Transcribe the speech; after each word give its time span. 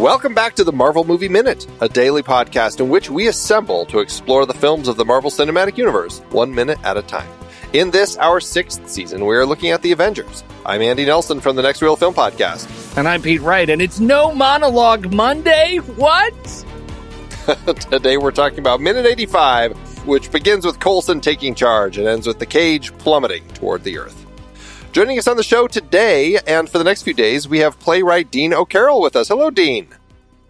Welcome 0.00 0.32
back 0.32 0.54
to 0.54 0.64
the 0.64 0.72
Marvel 0.72 1.04
Movie 1.04 1.28
Minute, 1.28 1.66
a 1.82 1.88
daily 1.88 2.22
podcast 2.22 2.80
in 2.80 2.88
which 2.88 3.10
we 3.10 3.28
assemble 3.28 3.84
to 3.84 3.98
explore 3.98 4.46
the 4.46 4.54
films 4.54 4.88
of 4.88 4.96
the 4.96 5.04
Marvel 5.04 5.30
Cinematic 5.30 5.76
Universe, 5.76 6.20
one 6.30 6.54
minute 6.54 6.78
at 6.82 6.96
a 6.96 7.02
time. 7.02 7.28
In 7.74 7.90
this, 7.90 8.16
our 8.16 8.40
sixth 8.40 8.88
season, 8.88 9.26
we 9.26 9.36
are 9.36 9.44
looking 9.44 9.72
at 9.72 9.82
the 9.82 9.92
Avengers. 9.92 10.42
I'm 10.64 10.80
Andy 10.80 11.04
Nelson 11.04 11.38
from 11.38 11.54
the 11.54 11.60
Next 11.60 11.82
Reel 11.82 11.96
Film 11.96 12.14
Podcast. 12.14 12.96
And 12.96 13.06
I'm 13.06 13.20
Pete 13.20 13.42
Wright, 13.42 13.68
and 13.68 13.82
it's 13.82 14.00
no 14.00 14.34
monologue 14.34 15.12
Monday. 15.12 15.76
What? 15.76 16.64
Today 17.90 18.16
we're 18.16 18.30
talking 18.30 18.60
about 18.60 18.80
minute 18.80 19.04
85, 19.04 20.06
which 20.06 20.32
begins 20.32 20.64
with 20.64 20.80
Coulson 20.80 21.20
taking 21.20 21.54
charge 21.54 21.98
and 21.98 22.08
ends 22.08 22.26
with 22.26 22.38
the 22.38 22.46
cage 22.46 22.96
plummeting 22.96 23.46
toward 23.48 23.84
the 23.84 23.98
earth. 23.98 24.29
Joining 24.92 25.18
us 25.18 25.28
on 25.28 25.36
the 25.36 25.44
show 25.44 25.68
today 25.68 26.36
and 26.48 26.68
for 26.68 26.78
the 26.78 26.82
next 26.82 27.02
few 27.02 27.14
days, 27.14 27.46
we 27.46 27.60
have 27.60 27.78
playwright 27.78 28.32
Dean 28.32 28.52
O'Carroll 28.52 29.00
with 29.00 29.14
us. 29.14 29.28
Hello, 29.28 29.48
Dean. 29.48 29.86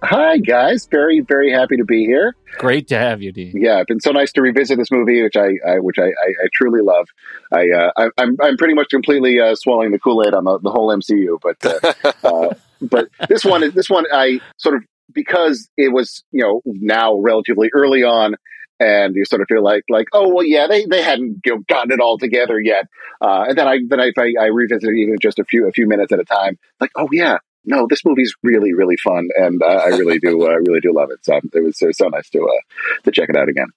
Hi, 0.02 0.38
guys. 0.38 0.88
Very, 0.90 1.20
very 1.20 1.52
happy 1.52 1.76
to 1.76 1.84
be 1.84 2.06
here. 2.06 2.34
Great 2.56 2.88
to 2.88 2.96
have 2.96 3.20
you, 3.20 3.32
Dean. 3.32 3.52
Yeah, 3.54 3.80
it's 3.80 3.88
been 3.88 4.00
so 4.00 4.12
nice 4.12 4.32
to 4.32 4.40
revisit 4.40 4.78
this 4.78 4.90
movie, 4.90 5.22
which 5.22 5.36
I, 5.36 5.50
I 5.68 5.80
which 5.80 5.98
I, 5.98 6.06
I, 6.06 6.06
I, 6.06 6.48
truly 6.54 6.80
love. 6.80 7.06
I, 7.52 7.68
uh, 7.68 7.90
I, 7.98 8.04
am 8.04 8.10
I'm, 8.16 8.36
I'm 8.42 8.56
pretty 8.56 8.72
much 8.72 8.88
completely 8.88 9.38
uh, 9.38 9.54
swallowing 9.56 9.90
the 9.90 9.98
Kool 9.98 10.24
Aid 10.26 10.32
on 10.32 10.44
the, 10.44 10.58
the, 10.60 10.70
whole 10.70 10.88
MCU, 10.88 11.38
but 11.42 11.62
uh, 11.62 12.12
uh, 12.26 12.54
but 12.80 13.08
this 13.28 13.44
one, 13.44 13.70
this 13.74 13.90
one, 13.90 14.06
I 14.10 14.40
sort 14.56 14.76
of 14.76 14.84
because 15.12 15.68
it 15.76 15.92
was 15.92 16.24
you 16.32 16.42
know 16.42 16.62
now 16.64 17.18
relatively 17.18 17.68
early 17.74 18.02
on 18.02 18.36
and 18.80 19.14
you 19.14 19.24
sort 19.24 19.42
of 19.42 19.48
feel 19.48 19.62
like 19.62 19.84
like 19.88 20.08
oh 20.12 20.28
well 20.34 20.44
yeah 20.44 20.66
they, 20.66 20.86
they 20.86 21.02
hadn't 21.02 21.40
you 21.44 21.54
know, 21.54 21.62
gotten 21.68 21.92
it 21.92 22.00
all 22.00 22.18
together 22.18 22.58
yet 22.58 22.86
uh, 23.20 23.44
and 23.48 23.56
then 23.56 23.68
I 23.68 23.78
then 23.86 24.00
I, 24.00 24.10
I, 24.18 24.32
I 24.40 24.46
revisit 24.46 24.88
it 24.88 24.96
even 24.96 25.18
just 25.20 25.38
a 25.38 25.44
few 25.44 25.68
a 25.68 25.72
few 25.72 25.86
minutes 25.86 26.12
at 26.12 26.18
a 26.18 26.24
time 26.24 26.58
like 26.80 26.90
oh 26.96 27.08
yeah 27.12 27.38
no 27.64 27.86
this 27.88 28.04
movie's 28.04 28.34
really 28.42 28.72
really 28.72 28.96
fun 28.96 29.28
and 29.36 29.62
uh, 29.62 29.66
I 29.84 29.88
really 29.88 30.18
do 30.18 30.42
uh, 30.46 30.56
really 30.66 30.80
do 30.80 30.92
love 30.94 31.10
it 31.10 31.24
so 31.24 31.36
it 31.36 31.62
was, 31.62 31.80
it 31.80 31.86
was 31.86 31.98
so 31.98 32.08
nice 32.08 32.28
to 32.30 32.40
uh, 32.40 33.02
to 33.04 33.12
check 33.12 33.28
it 33.28 33.36
out 33.36 33.48
again. 33.48 33.68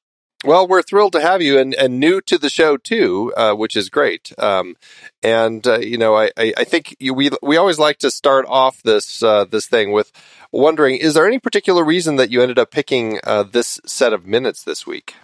Well, 0.45 0.67
we're 0.67 0.81
thrilled 0.81 1.13
to 1.13 1.22
have 1.22 1.41
you 1.41 1.58
and, 1.58 1.73
and 1.73 2.02
new 2.02 2.19
to 2.22 2.38
the 2.38 2.49
show 2.49 2.75
too, 2.75 3.31
uh, 3.38 3.53
which 3.53 3.77
is 3.77 3.89
great. 3.89 4.33
Um, 4.38 4.75
and 5.23 5.66
uh, 5.66 5.80
you 5.80 5.97
know, 5.97 6.16
I, 6.16 6.31
I, 6.38 6.53
I 6.58 6.63
think 6.66 6.97
you, 6.99 7.13
we 7.13 7.30
we 7.41 7.55
always 7.55 7.80
like 7.80 7.99
to 7.99 8.11
start 8.11 8.45
off 8.49 8.83
this 8.83 9.23
uh, 9.23 9.45
this 9.45 9.67
thing 9.67 9.94
with 9.94 10.11
wondering: 10.52 10.97
is 10.97 11.14
there 11.14 11.25
any 11.25 11.39
particular 11.39 11.83
reason 11.83 12.17
that 12.17 12.30
you 12.30 12.41
ended 12.41 12.59
up 12.59 12.71
picking 12.71 13.21
uh, 13.23 13.44
this 13.44 13.80
set 13.86 14.11
of 14.11 14.25
minutes 14.25 14.64
this 14.64 14.86
week? 14.86 15.16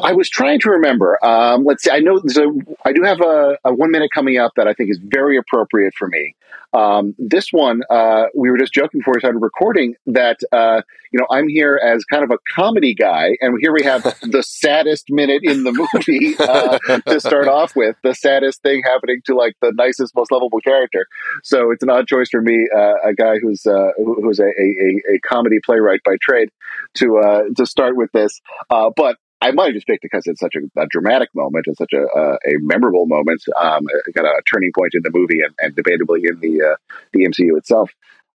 I 0.00 0.12
was 0.12 0.30
trying 0.30 0.60
to 0.60 0.70
remember. 0.70 1.22
Um, 1.24 1.64
let's 1.64 1.82
see. 1.82 1.90
I 1.90 1.98
know 1.98 2.18
a, 2.18 2.78
I 2.84 2.92
do 2.92 3.02
have 3.02 3.20
a, 3.20 3.58
a, 3.64 3.74
one 3.74 3.90
minute 3.90 4.10
coming 4.14 4.38
up 4.38 4.52
that 4.56 4.68
I 4.68 4.72
think 4.72 4.90
is 4.90 5.00
very 5.02 5.36
appropriate 5.36 5.94
for 5.98 6.06
me. 6.06 6.36
Um, 6.72 7.14
this 7.18 7.48
one, 7.50 7.82
uh, 7.90 8.24
we 8.34 8.50
were 8.50 8.58
just 8.58 8.72
joking 8.72 9.00
before 9.00 9.14
we 9.14 9.20
started 9.20 9.38
recording 9.38 9.94
that 10.06 10.38
uh, 10.52 10.82
you 11.10 11.18
know 11.18 11.26
I'm 11.30 11.48
here 11.48 11.80
as 11.82 12.04
kind 12.04 12.22
of 12.22 12.30
a 12.30 12.38
comedy 12.54 12.94
guy, 12.94 13.36
and 13.40 13.58
here 13.60 13.72
we 13.72 13.82
have 13.84 14.02
the 14.22 14.42
saddest 14.42 15.06
minute 15.08 15.40
in 15.42 15.64
the 15.64 15.72
movie 15.72 16.36
uh, 16.38 16.78
to 17.10 17.20
start 17.20 17.48
off 17.48 17.74
with. 17.74 17.96
The 18.02 18.14
saddest 18.14 18.62
thing 18.62 18.82
happening 18.84 19.22
to 19.24 19.34
like 19.34 19.54
the 19.62 19.72
nicest, 19.74 20.14
most 20.14 20.30
lovable 20.30 20.60
character. 20.60 21.06
So 21.42 21.70
it's 21.70 21.82
an 21.82 21.90
odd 21.90 22.06
choice 22.06 22.28
for 22.30 22.42
me, 22.42 22.68
uh, 22.74 23.08
a 23.08 23.14
guy 23.14 23.38
who's 23.40 23.64
uh, 23.66 23.92
who's 23.96 24.38
a, 24.38 24.48
a, 24.48 25.02
a, 25.14 25.18
comedy 25.20 25.56
playwright 25.64 26.00
by 26.04 26.16
trade, 26.20 26.50
to 26.94 27.18
uh, 27.18 27.42
to 27.56 27.64
start 27.64 27.96
with 27.96 28.12
this. 28.12 28.40
but 28.68 29.16
I 29.40 29.52
might 29.52 29.66
have 29.66 29.74
just 29.74 29.86
picked 29.86 30.04
it 30.04 30.10
because 30.10 30.26
it's 30.26 30.40
such 30.40 30.54
a, 30.56 30.80
a, 30.80 30.86
dramatic 30.88 31.28
moment 31.34 31.66
and 31.68 31.76
such 31.76 31.92
a, 31.92 32.02
a, 32.02 32.32
a 32.34 32.58
memorable 32.60 33.06
moment. 33.06 33.42
Um, 33.56 33.86
it 34.06 34.14
got 34.14 34.24
a 34.24 34.42
turning 34.52 34.72
point 34.74 34.94
in 34.94 35.02
the 35.02 35.10
movie 35.12 35.40
and, 35.42 35.54
and 35.60 35.76
debatably 35.76 36.28
in 36.28 36.40
the 36.40 36.72
uh, 36.72 36.76
the 37.12 37.24
MCU 37.24 37.56
itself. 37.56 37.90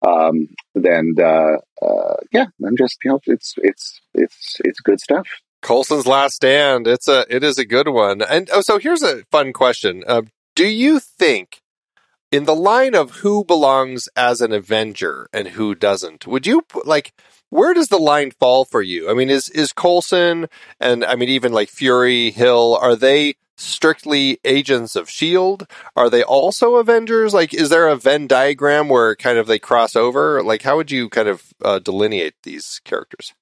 Um, 0.06 0.50
then 0.76 1.16
uh, 1.20 1.58
uh, 1.86 2.16
yeah, 2.32 2.45
I'm 2.66 2.78
just 2.78 2.98
you 3.04 3.12
know 3.12 3.20
it's 3.26 3.56
it's 3.58 4.00
it's 4.14 4.58
it's 4.64 4.80
good 4.80 5.00
stuff. 5.00 5.27
Coulson's 5.61 6.08
Last 6.08 6.36
Stand. 6.36 6.88
It's 6.88 7.08
a 7.08 7.26
it 7.33 7.44
is 7.44 7.58
a 7.58 7.66
good 7.66 7.89
one. 7.89 8.22
And 8.22 8.50
oh, 8.54 8.61
so 8.61 8.80
here's 8.80 9.04
a 9.04 9.23
fun 9.32 9.54
question: 9.54 10.04
uh, 10.08 10.23
Do 10.56 10.67
you 10.67 11.00
think? 11.00 11.60
In 12.32 12.45
the 12.45 12.56
line 12.56 12.95
of 12.95 13.17
who 13.17 13.45
belongs 13.45 14.10
as 14.16 14.42
an 14.42 14.52
Avenger 14.52 15.30
and 15.32 15.50
who 15.50 15.76
doesn't, 15.76 16.26
would 16.26 16.48
you 16.48 16.66
like 16.83 17.14
where 17.53 17.73
does 17.73 17.87
the 17.87 17.99
line 17.99 18.31
fall 18.31 18.65
for 18.65 18.81
you? 18.81 19.09
I 19.09 19.14
mean, 19.14 19.30
is 19.30 19.49
is 19.49 19.73
Coulson 19.73 20.47
and 20.80 21.05
I 21.05 21.15
mean 21.15 21.30
even 21.30 21.53
like 21.53 21.69
Fury, 21.69 22.31
Hill, 22.31 22.77
are 22.81 22.95
they 22.95 23.36
strictly 23.55 24.39
agents 24.43 24.95
of 24.95 25.09
Shield? 25.09 25.67
Are 25.95 26.09
they 26.09 26.23
also 26.23 26.75
Avengers? 26.75 27.33
Like, 27.33 27.53
is 27.53 27.69
there 27.69 27.87
a 27.87 27.95
Venn 27.95 28.27
diagram 28.27 28.89
where 28.89 29.15
kind 29.15 29.37
of 29.37 29.47
they 29.47 29.59
cross 29.59 29.95
over? 29.95 30.41
Like, 30.43 30.64
how 30.64 30.77
would 30.77 30.89
you 30.89 31.09
kind 31.09 31.27
of 31.27 31.53
uh, 31.64 31.80
delineate 31.80 32.33
these 32.43 32.81
characters? 32.83 33.33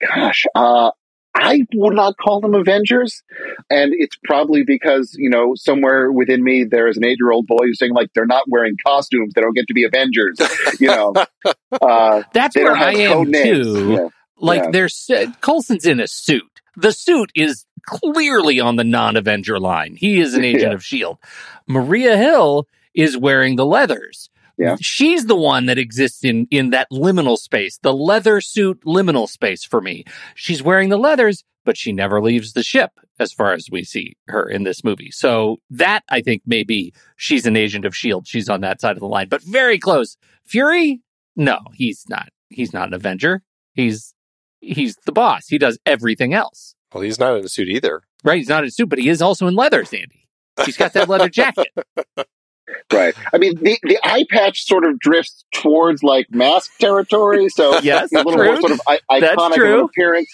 Gosh, 0.00 0.44
uh, 0.54 0.92
I 1.34 1.66
would 1.74 1.94
not 1.94 2.16
call 2.16 2.40
them 2.40 2.54
Avengers. 2.54 3.22
And 3.70 3.92
it's 3.96 4.16
probably 4.24 4.64
because, 4.64 5.14
you 5.16 5.30
know, 5.30 5.54
somewhere 5.54 6.10
within 6.10 6.42
me, 6.42 6.64
there 6.64 6.88
is 6.88 6.96
an 6.96 7.04
eight 7.04 7.18
year 7.20 7.30
old 7.30 7.46
boy 7.46 7.64
who's 7.64 7.78
saying, 7.78 7.94
like, 7.94 8.10
they're 8.14 8.26
not 8.26 8.44
wearing 8.48 8.76
costumes. 8.84 9.32
They 9.34 9.40
don't 9.40 9.54
get 9.54 9.66
to 9.68 9.74
be 9.74 9.84
Avengers. 9.84 10.38
You 10.78 10.88
know, 10.88 11.14
uh, 11.80 12.22
that's 12.32 12.56
where 12.56 12.74
I 12.74 12.92
am 12.92 13.32
too. 13.32 13.96
Yeah. 13.98 14.08
Like, 14.38 14.64
yeah. 14.64 14.70
there's 14.70 15.10
Coulson's 15.40 15.86
in 15.86 16.00
a 16.00 16.08
suit. 16.08 16.60
The 16.76 16.92
suit 16.92 17.30
is 17.34 17.66
clearly 17.86 18.60
on 18.60 18.76
the 18.76 18.84
non 18.84 19.16
Avenger 19.16 19.58
line. 19.58 19.96
He 19.96 20.20
is 20.20 20.34
an 20.34 20.44
agent 20.44 20.62
yeah. 20.62 20.74
of 20.74 20.80
S.H.I.E.L.D. 20.80 21.18
Maria 21.66 22.16
Hill 22.16 22.66
is 22.94 23.16
wearing 23.16 23.56
the 23.56 23.66
leathers. 23.66 24.30
Yeah. 24.60 24.76
She's 24.78 25.24
the 25.24 25.36
one 25.36 25.64
that 25.66 25.78
exists 25.78 26.22
in, 26.22 26.46
in 26.50 26.68
that 26.70 26.88
liminal 26.92 27.38
space, 27.38 27.78
the 27.78 27.94
leather 27.94 28.42
suit 28.42 28.82
liminal 28.84 29.26
space 29.26 29.64
for 29.64 29.80
me. 29.80 30.04
She's 30.34 30.62
wearing 30.62 30.90
the 30.90 30.98
leathers, 30.98 31.44
but 31.64 31.78
she 31.78 31.92
never 31.92 32.20
leaves 32.20 32.52
the 32.52 32.62
ship 32.62 32.90
as 33.18 33.32
far 33.32 33.54
as 33.54 33.68
we 33.72 33.84
see 33.84 34.18
her 34.28 34.46
in 34.46 34.64
this 34.64 34.84
movie. 34.84 35.10
So 35.12 35.56
that 35.70 36.04
I 36.10 36.20
think 36.20 36.42
maybe 36.44 36.92
she's 37.16 37.46
an 37.46 37.56
agent 37.56 37.86
of 37.86 37.92
S.H.I.E.L.D. 37.92 38.26
She's 38.28 38.50
on 38.50 38.60
that 38.60 38.82
side 38.82 38.96
of 38.96 39.00
the 39.00 39.08
line, 39.08 39.28
but 39.30 39.42
very 39.42 39.78
close. 39.78 40.18
Fury? 40.44 41.00
No, 41.36 41.58
he's 41.72 42.04
not. 42.10 42.28
He's 42.50 42.74
not 42.74 42.88
an 42.88 42.94
Avenger. 42.94 43.42
He's, 43.72 44.12
he's 44.60 44.94
the 45.06 45.12
boss. 45.12 45.46
He 45.48 45.56
does 45.56 45.78
everything 45.86 46.34
else. 46.34 46.74
Well, 46.92 47.02
he's 47.02 47.18
not 47.18 47.38
in 47.38 47.46
a 47.46 47.48
suit 47.48 47.68
either. 47.68 48.02
Right. 48.24 48.36
He's 48.36 48.50
not 48.50 48.64
in 48.64 48.68
a 48.68 48.70
suit, 48.70 48.90
but 48.90 48.98
he 48.98 49.08
is 49.08 49.22
also 49.22 49.46
in 49.46 49.54
leathers, 49.54 49.94
Andy. 49.94 50.28
He's 50.66 50.76
got 50.76 50.92
that 50.92 51.08
leather 51.08 51.30
jacket. 51.30 51.68
Right. 52.92 53.14
I 53.32 53.38
mean, 53.38 53.54
the, 53.56 53.78
the 53.82 53.98
eye 54.02 54.24
patch 54.28 54.66
sort 54.66 54.84
of 54.84 54.98
drifts 54.98 55.44
towards 55.52 56.02
like 56.02 56.30
mask 56.30 56.76
territory. 56.78 57.48
So 57.48 57.78
yes, 57.80 58.12
a 58.12 58.16
little 58.16 58.32
true. 58.32 58.44
more 58.44 58.60
sort 58.60 58.72
of 58.72 58.80
I- 58.86 59.00
iconic 59.10 59.84
appearance 59.84 60.28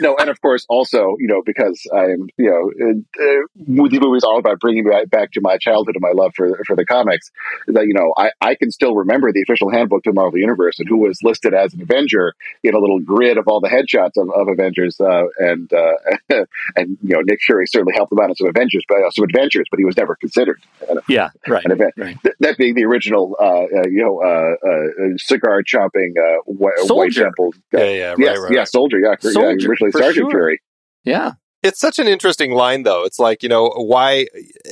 no, 0.00 0.16
and 0.18 0.28
of 0.28 0.40
course, 0.40 0.66
also, 0.68 1.16
you 1.18 1.28
know, 1.28 1.42
because 1.44 1.86
I 1.94 2.04
am, 2.04 2.28
you 2.36 2.50
know, 2.50 3.02
uh, 3.20 3.46
movie 3.56 3.98
movies 3.98 4.24
all 4.24 4.38
about 4.38 4.60
bringing 4.60 4.84
me 4.84 4.92
back 5.06 5.32
to 5.32 5.40
my 5.40 5.58
childhood 5.58 5.96
and 5.96 6.02
my 6.02 6.12
love 6.14 6.32
for 6.34 6.62
for 6.66 6.76
the 6.76 6.84
comics. 6.84 7.30
That 7.68 7.86
you 7.86 7.94
know, 7.94 8.14
I, 8.16 8.30
I 8.40 8.54
can 8.54 8.70
still 8.70 8.94
remember 8.94 9.32
the 9.32 9.42
official 9.42 9.70
handbook 9.70 10.04
to 10.04 10.12
Marvel 10.12 10.38
Universe 10.38 10.78
and 10.78 10.88
who 10.88 10.98
was 10.98 11.18
listed 11.22 11.54
as 11.54 11.74
an 11.74 11.82
Avenger 11.82 12.34
in 12.62 12.74
a 12.74 12.78
little 12.78 13.00
grid 13.00 13.38
of 13.38 13.48
all 13.48 13.60
the 13.60 13.68
headshots 13.68 14.16
of, 14.16 14.30
of 14.30 14.48
Avengers, 14.48 15.00
uh, 15.00 15.24
and 15.38 15.72
uh, 15.72 15.94
and 16.76 16.98
you 17.02 17.14
know, 17.14 17.20
Nick 17.20 17.40
Fury 17.42 17.66
certainly 17.66 17.94
helped 17.94 18.10
them 18.10 18.20
out 18.20 18.30
in 18.30 18.36
some 18.36 18.48
Avengers, 18.48 18.84
but 18.88 18.98
uh, 18.98 19.10
some 19.10 19.24
adventures, 19.24 19.66
but 19.70 19.78
he 19.78 19.84
was 19.84 19.96
never 19.96 20.16
considered. 20.16 20.60
An, 20.88 20.98
yeah, 21.08 21.30
right. 21.46 21.64
An 21.64 21.72
event. 21.72 21.94
Right. 21.96 22.16
Th- 22.22 22.34
that 22.40 22.58
being 22.58 22.74
the 22.74 22.84
original, 22.84 23.36
uh, 23.38 23.44
uh, 23.44 23.88
you 23.88 24.02
know, 24.02 25.16
cigar 25.18 25.62
chomping 25.62 26.14
white 26.46 27.12
temple. 27.12 27.54
yeah, 27.72 27.80
yeah, 27.80 28.08
right, 28.08 28.18
yes, 28.18 28.38
right, 28.38 28.52
yeah, 28.52 28.64
soldier, 28.64 28.98
yeah, 28.98 29.14
soldier. 29.18 29.68
yeah 29.80 29.81
actually 29.88 30.02
Sergeant 30.02 30.24
sure. 30.24 30.30
Fury. 30.30 30.60
Yeah. 31.04 31.32
It's 31.62 31.78
such 31.78 32.00
an 32.00 32.08
interesting 32.08 32.50
line, 32.50 32.82
though. 32.82 33.04
It's 33.04 33.20
like, 33.20 33.44
you 33.44 33.48
know, 33.48 33.68
why? 33.68 34.26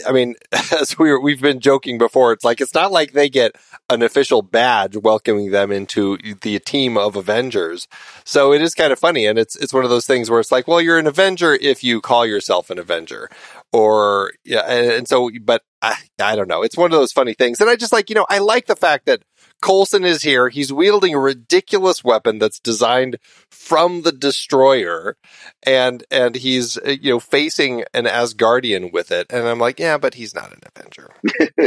I 0.09 0.10
mean, 0.10 0.34
as 0.81 0.98
we 0.98 1.10
were, 1.10 1.21
we've 1.21 1.41
been 1.41 1.60
joking 1.60 1.98
before, 1.98 2.32
it's 2.32 2.44
like, 2.44 2.60
it's 2.60 2.75
not 2.75 2.91
like 2.91 3.12
they 3.12 3.28
get 3.28 3.54
an 3.89 4.03
official 4.03 4.42
badge 4.42 4.97
welcoming 4.97 5.53
them 5.53 5.71
into 5.71 6.18
the 6.42 6.59
team 6.59 6.98
of 6.98 7.15
Avengers. 7.15 7.86
So 8.24 8.53
it 8.53 8.60
is 8.60 8.74
kind 8.74 8.92
of 8.92 8.98
funny. 8.98 9.27
And 9.27 9.39
it's, 9.39 9.54
it's 9.54 9.72
one 9.72 9.84
of 9.84 9.91
those 9.91 10.07
things 10.07 10.28
where 10.28 10.41
it's 10.41 10.51
like, 10.51 10.66
well, 10.66 10.80
you're 10.80 10.98
an 10.98 11.07
Avenger 11.07 11.54
if 11.54 11.84
you 11.84 12.01
call 12.01 12.27
yourself 12.27 12.71
an 12.71 12.78
Avenger. 12.80 13.30
Or, 13.72 14.33
yeah. 14.45 14.62
And, 14.62 14.91
and 14.91 15.09
so, 15.09 15.30
but 15.42 15.62
I, 15.80 15.95
I 16.21 16.34
don't 16.34 16.48
know. 16.48 16.62
It's 16.62 16.77
one 16.77 16.92
of 16.92 16.98
those 16.98 17.12
funny 17.12 17.34
things. 17.34 17.60
And 17.60 17.71
I 17.71 17.77
just 17.77 17.92
like, 17.92 18.10
you 18.10 18.16
know, 18.16 18.27
I 18.28 18.39
like 18.39 18.66
the 18.66 18.74
fact 18.74 19.07
that 19.07 19.22
Coulson 19.60 20.04
is 20.04 20.22
here. 20.22 20.48
He's 20.48 20.72
wielding 20.72 21.15
a 21.15 21.18
ridiculous 21.18 22.03
weapon 22.03 22.39
that's 22.39 22.59
designed 22.59 23.18
from 23.51 24.03
the 24.03 24.12
destroyer 24.12 25.16
and 25.65 26.04
and 26.10 26.34
he's 26.34 26.78
uh, 26.78 26.97
you 27.01 27.12
know 27.12 27.21
facing 27.21 27.84
an 27.92 28.04
Asgardian 28.04 28.92
with 28.92 29.10
it 29.10 29.27
and 29.30 29.47
I'm 29.47 29.59
like, 29.59 29.78
yeah, 29.78 29.98
but 29.98 30.15
he's 30.15 30.34
not 30.34 30.53
an 30.53 30.60
Avenger. 30.74 31.10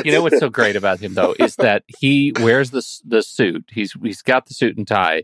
you 0.04 0.12
know 0.12 0.22
what's 0.22 0.40
so 0.40 0.50
great 0.50 0.76
about 0.76 1.00
him 1.00 1.14
though 1.14 1.36
is 1.40 1.56
that 1.58 1.84
he 1.88 2.34
wears 2.40 2.72
the 2.72 2.86
the 3.06 3.22
suit. 3.22 3.70
He's 3.72 3.94
he's 4.02 4.22
got 4.22 4.48
the 4.48 4.54
suit 4.54 4.78
and 4.78 4.88
tie 4.88 5.24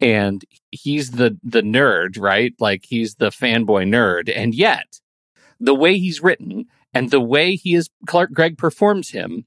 and 0.00 0.44
he's 0.70 1.12
the 1.12 1.38
the 1.42 1.62
nerd, 1.62 2.20
right? 2.20 2.54
Like 2.58 2.84
he's 2.86 3.14
the 3.16 3.30
fanboy 3.30 3.88
nerd 3.88 4.32
and 4.34 4.54
yet 4.54 5.00
the 5.60 5.74
way 5.74 5.98
he's 5.98 6.22
written 6.22 6.66
and 6.94 7.10
the 7.10 7.20
way 7.20 7.54
he 7.56 7.74
is 7.74 7.90
Clark 8.06 8.32
Gregg 8.32 8.58
performs 8.58 9.10
him 9.10 9.46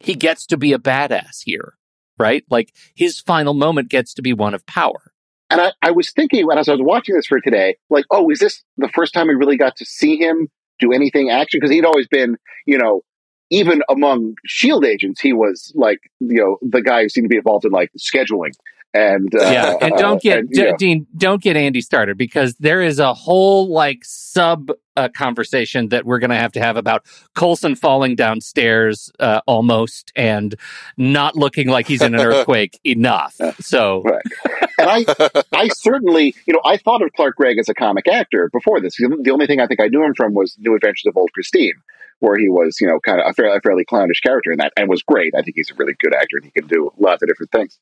he 0.00 0.14
gets 0.14 0.46
to 0.46 0.56
be 0.56 0.72
a 0.72 0.78
badass 0.78 1.42
here. 1.44 1.74
right? 2.18 2.44
Like 2.50 2.72
his 2.94 3.20
final 3.20 3.54
moment 3.54 3.88
gets 3.88 4.14
to 4.14 4.22
be 4.22 4.32
one 4.32 4.54
of 4.54 4.64
power. 4.66 5.12
And 5.50 5.60
I, 5.60 5.72
I 5.82 5.90
was 5.92 6.10
thinking 6.10 6.46
when 6.46 6.58
I 6.58 6.60
was 6.60 6.68
watching 6.80 7.14
this 7.14 7.26
for 7.26 7.40
today, 7.40 7.76
like, 7.88 8.04
oh, 8.10 8.30
is 8.30 8.40
this 8.40 8.64
the 8.78 8.88
first 8.88 9.14
time 9.14 9.28
we 9.28 9.34
really 9.34 9.56
got 9.56 9.76
to 9.76 9.84
see 9.84 10.16
him 10.16 10.48
do 10.80 10.92
anything 10.92 11.30
action? 11.30 11.58
Because 11.60 11.70
he'd 11.70 11.84
always 11.84 12.08
been, 12.08 12.36
you 12.66 12.78
know, 12.78 13.02
even 13.50 13.82
among 13.88 14.34
shield 14.44 14.84
agents, 14.84 15.20
he 15.20 15.32
was 15.32 15.72
like, 15.76 15.98
you 16.18 16.36
know, 16.36 16.58
the 16.62 16.82
guy 16.82 17.02
who 17.02 17.08
seemed 17.08 17.26
to 17.26 17.28
be 17.28 17.36
involved 17.36 17.64
in 17.64 17.70
like 17.70 17.92
scheduling 17.96 18.52
and 18.96 19.34
uh, 19.34 19.50
yeah, 19.50 19.76
and 19.80 19.94
don't 19.96 20.22
get 20.22 20.38
and, 20.38 20.50
D- 20.50 20.72
Dean, 20.78 21.06
don't 21.16 21.42
get 21.42 21.56
Andy 21.56 21.80
started 21.80 22.16
because 22.16 22.54
there 22.56 22.80
is 22.80 22.98
a 22.98 23.12
whole 23.12 23.68
like 23.68 23.98
sub 24.04 24.70
uh, 24.96 25.08
conversation 25.08 25.88
that 25.88 26.04
we're 26.04 26.18
going 26.18 26.30
to 26.30 26.36
have 26.36 26.52
to 26.52 26.60
have 26.60 26.76
about 26.76 27.04
Coulson 27.34 27.74
falling 27.74 28.16
downstairs 28.16 29.10
uh, 29.20 29.40
almost 29.46 30.12
and 30.16 30.54
not 30.96 31.36
looking 31.36 31.68
like 31.68 31.86
he's 31.86 32.02
in 32.02 32.14
an 32.14 32.20
earthquake 32.26 32.78
enough. 32.84 33.36
So, 33.60 34.02
right. 34.02 34.22
and 34.78 34.90
I, 34.90 35.42
I 35.52 35.68
certainly, 35.68 36.34
you 36.46 36.54
know, 36.54 36.60
I 36.64 36.76
thought 36.76 37.02
of 37.02 37.12
Clark 37.12 37.36
Gregg 37.36 37.58
as 37.58 37.68
a 37.68 37.74
comic 37.74 38.08
actor 38.08 38.50
before 38.52 38.80
this. 38.80 38.96
The 38.96 39.30
only 39.30 39.46
thing 39.46 39.60
I 39.60 39.66
think 39.66 39.80
I 39.80 39.88
knew 39.88 40.02
him 40.02 40.14
from 40.14 40.34
was 40.34 40.56
New 40.58 40.74
Adventures 40.74 41.06
of 41.06 41.16
Old 41.16 41.32
Christine 41.32 41.74
where 42.20 42.38
he 42.38 42.48
was, 42.48 42.80
you 42.80 42.86
know, 42.86 42.98
kind 43.00 43.20
of 43.20 43.26
a 43.28 43.32
fairly, 43.34 43.56
a 43.56 43.60
fairly 43.60 43.84
clownish 43.84 44.20
character 44.20 44.50
in 44.50 44.58
that 44.58 44.72
and 44.76 44.88
was 44.88 45.02
great. 45.02 45.34
I 45.36 45.42
think 45.42 45.56
he's 45.56 45.70
a 45.70 45.74
really 45.74 45.94
good 45.98 46.14
actor 46.14 46.36
and 46.36 46.44
he 46.44 46.50
can 46.50 46.66
do 46.66 46.90
lots 46.98 47.22
of 47.22 47.28
different 47.28 47.52
things. 47.52 47.78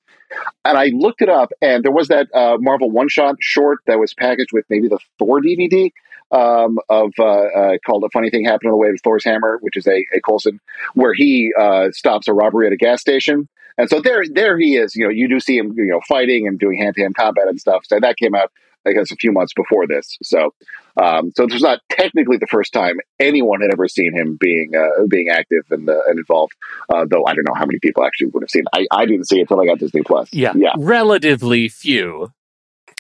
And 0.65 0.77
I 0.77 0.87
looked 0.87 1.23
it 1.23 1.29
up 1.29 1.53
and 1.63 1.85
there 1.85 1.93
was 1.93 2.09
that 2.09 2.27
uh, 2.35 2.57
Marvel 2.59 2.91
one 2.91 3.09
shot 3.09 3.37
short 3.41 3.79
that 3.87 3.99
was 3.99 4.13
packaged 4.15 4.51
with 4.53 4.65
maybe 4.69 4.89
the 4.89 4.99
Thor 5.19 5.41
DVD 5.41 5.93
um, 6.35 6.79
of 6.89 7.13
uh, 7.19 7.25
uh, 7.25 7.79
called 7.87 8.05
"A 8.05 8.11
Funny 8.11 8.31
Thing 8.31 8.45
Happened 8.45 8.69
on 8.69 8.73
the 8.73 8.77
Way 8.79 8.91
to 8.91 8.99
Thor's 8.99 9.25
Hammer," 9.25 9.59
which 9.61 9.77
is 9.77 9.87
a, 9.87 10.05
a 10.15 10.21
Coulson, 10.21 10.61
where 10.95 11.15
he 11.15 11.53
uh, 11.59 11.91
stops 11.93 12.29
a 12.29 12.33
robbery 12.33 12.67
at 12.67 12.73
a 12.73 12.77
gas 12.77 13.01
station. 13.01 13.49
And 13.77 13.89
so 13.91 14.01
there, 14.01 14.23
there 14.31 14.57
he 14.57 14.77
is. 14.77 14.95
You 14.95 15.05
know, 15.05 15.11
you 15.11 15.29
do 15.29 15.41
see 15.41 15.57
him, 15.57 15.75
you 15.77 15.87
know, 15.87 16.01
fighting 16.09 16.47
and 16.47 16.59
doing 16.59 16.79
hand 16.79 16.95
to 16.95 17.03
hand 17.03 17.17
combat 17.17 17.49
and 17.49 17.59
stuff. 17.59 17.85
So 17.87 17.99
that 17.99 18.17
came 18.17 18.35
out 18.35 18.53
I 18.87 18.93
guess 18.93 19.11
a 19.11 19.17
few 19.17 19.33
months 19.33 19.53
before 19.55 19.87
this. 19.87 20.19
So, 20.23 20.55
um, 21.01 21.33
so 21.35 21.47
this 21.47 21.55
was 21.55 21.63
not 21.63 21.81
technically 21.91 22.37
the 22.37 22.47
first 22.47 22.73
time 22.73 22.99
anyone 23.19 23.61
had 23.61 23.73
ever 23.73 23.89
seen 23.89 24.13
him 24.13 24.37
being 24.41 24.73
uh, 24.77 25.07
being 25.09 25.29
active 25.31 25.65
and, 25.71 25.89
uh, 25.89 26.01
and 26.07 26.19
involved. 26.19 26.53
Uh, 26.93 27.07
though 27.09 27.25
I 27.27 27.35
don't 27.35 27.47
know 27.49 27.55
how 27.55 27.67
many 27.67 27.79
people 27.79 28.05
actually 28.05 28.29
would 28.29 28.43
have 28.43 28.51
seen. 28.51 28.65
It. 28.73 28.87
I 28.93 29.03
I 29.03 29.07
didn't 29.07 29.29
see 29.29 29.39
it 29.39 29.43
until 29.43 29.61
I 29.61 29.67
got 29.67 29.79
Disney 29.79 30.03
Plus. 30.03 30.29
Yeah, 30.33 30.53
yeah, 30.55 30.73
relatively 30.77 31.69
few. 31.69 32.33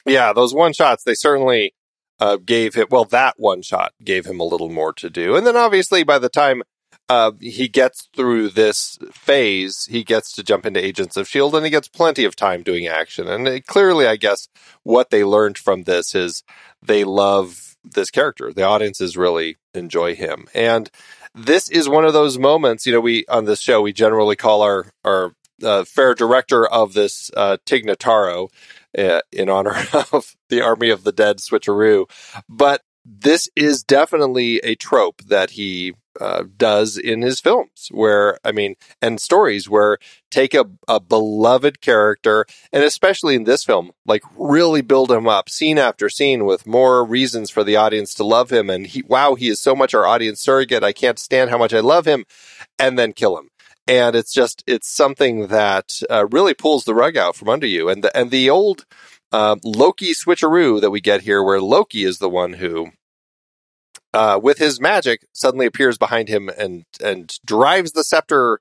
Yeah, 0.06 0.32
those 0.32 0.54
one 0.54 0.72
shots 0.72 1.04
they 1.04 1.14
certainly 1.14 1.75
uh, 2.20 2.37
gave 2.37 2.75
him. 2.75 2.87
Well, 2.90 3.05
that 3.06 3.34
one 3.38 3.62
shot 3.62 3.93
gave 4.02 4.26
him 4.26 4.40
a 4.40 4.44
little 4.44 4.70
more 4.70 4.93
to 4.94 5.11
do, 5.11 5.37
and 5.37 5.46
then 5.46 5.56
obviously 5.56 6.02
by 6.05 6.19
the 6.19 6.28
time 6.28 6.62
uh, 7.08 7.32
he 7.40 7.69
gets 7.69 8.08
through 8.14 8.49
this 8.49 8.99
phase, 9.12 9.87
he 9.90 10.05
gets 10.05 10.32
to 10.32 10.43
jump 10.43 10.64
into 10.64 10.84
Agents 10.84 11.16
of 11.16 11.22
S.H.I.E.L.D. 11.22 11.56
and 11.56 11.66
he 11.66 11.70
gets 11.70 11.88
plenty 11.88 12.25
of 12.25 12.34
time 12.34 12.62
doing 12.62 12.87
action. 12.87 13.28
And 13.28 13.46
it, 13.46 13.66
clearly, 13.66 14.06
I 14.06 14.16
guess, 14.16 14.49
what 14.84 15.11
they 15.11 15.22
learned 15.22 15.58
from 15.58 15.82
this 15.82 16.14
is 16.14 16.43
they 16.82 17.05
love 17.05 17.76
this 17.84 18.11
character. 18.11 18.52
The 18.52 18.62
audiences 18.62 19.17
really 19.17 19.58
enjoy 19.75 20.14
him. 20.14 20.46
And 20.55 20.90
this 21.34 21.69
is 21.69 21.88
one 21.88 22.05
of 22.05 22.12
those 22.12 22.38
moments, 22.38 22.87
you 22.87 22.93
know, 22.93 23.00
we 23.00 23.26
on 23.28 23.44
this 23.44 23.60
show, 23.60 23.82
we 23.82 23.93
generally 23.93 24.37
call 24.37 24.62
our, 24.62 24.87
our 25.05 25.32
uh, 25.62 25.84
fair 25.84 26.14
director 26.14 26.67
of 26.67 26.94
this 26.94 27.31
uh, 27.37 27.58
Tig 27.67 27.84
Notaro 27.84 28.44
uh, 28.44 28.49
in 28.94 29.49
honor 29.49 29.76
of 30.12 30.37
the 30.49 30.61
Army 30.61 30.91
of 30.91 31.05
the 31.05 31.12
Dead 31.12 31.38
switcheroo. 31.38 32.08
But 32.49 32.82
this 33.05 33.49
is 33.55 33.82
definitely 33.82 34.58
a 34.58 34.75
trope 34.75 35.23
that 35.23 35.50
he 35.50 35.94
uh, 36.20 36.44
does 36.56 36.96
in 36.96 37.23
his 37.23 37.41
films, 37.41 37.88
where 37.91 38.38
I 38.44 38.52
mean, 38.52 38.76
and 39.02 39.20
stories 39.20 39.69
where 39.69 39.99
take 40.31 40.55
a, 40.55 40.64
a 40.87 41.00
beloved 41.00 41.81
character, 41.81 42.46
and 42.73 42.85
especially 42.85 43.35
in 43.35 43.44
this 43.44 43.64
film, 43.64 43.91
like 44.06 44.23
really 44.37 44.81
build 44.81 45.11
him 45.11 45.26
up 45.26 45.49
scene 45.49 45.79
after 45.79 46.08
scene 46.08 46.44
with 46.44 46.67
more 46.67 47.05
reasons 47.05 47.50
for 47.50 47.64
the 47.64 47.76
audience 47.76 48.14
to 48.14 48.25
love 48.25 48.50
him. 48.50 48.70
And 48.70 48.87
he, 48.87 49.02
wow, 49.02 49.35
he 49.35 49.49
is 49.49 49.61
so 49.61 49.75
much 49.75 49.94
our 49.94 50.06
audience 50.06 50.41
surrogate. 50.41 50.85
I 50.85 50.93
can't 50.93 51.19
stand 51.19 51.50
how 51.50 51.58
much 51.58 51.75
I 51.75 51.81
love 51.81 52.06
him, 52.06 52.25
and 52.79 52.99
then 52.99 53.12
kill 53.12 53.37
him. 53.37 53.50
And 53.86 54.16
it's 54.16 54.32
just 54.32 54.64
it's 54.66 54.88
something 54.88 55.48
that 55.48 56.00
uh, 56.08 56.26
really 56.31 56.54
pulls 56.54 56.84
the 56.84 56.94
rug 56.94 57.16
out 57.16 57.36
from 57.36 57.50
under 57.50 57.66
you. 57.66 57.88
And 57.88 58.02
the 58.02 58.16
and 58.16 58.31
the 58.31 58.48
old 58.48 58.86
uh, 59.31 59.56
Loki 59.62 60.12
switcheroo 60.12 60.81
that 60.81 60.90
we 60.90 61.00
get 61.00 61.20
here, 61.22 61.42
where 61.42 61.60
Loki 61.60 62.04
is 62.04 62.19
the 62.19 62.31
one 62.31 62.54
who 62.54 62.92
uh, 64.14 64.38
with 64.42 64.58
his 64.58 64.81
magic, 64.81 65.26
suddenly 65.32 65.66
appears 65.66 65.98
behind 65.98 66.28
him 66.28 66.48
and 66.48 66.84
and 67.02 67.38
drives 67.44 67.92
the 67.92 68.04
scepter 68.04 68.60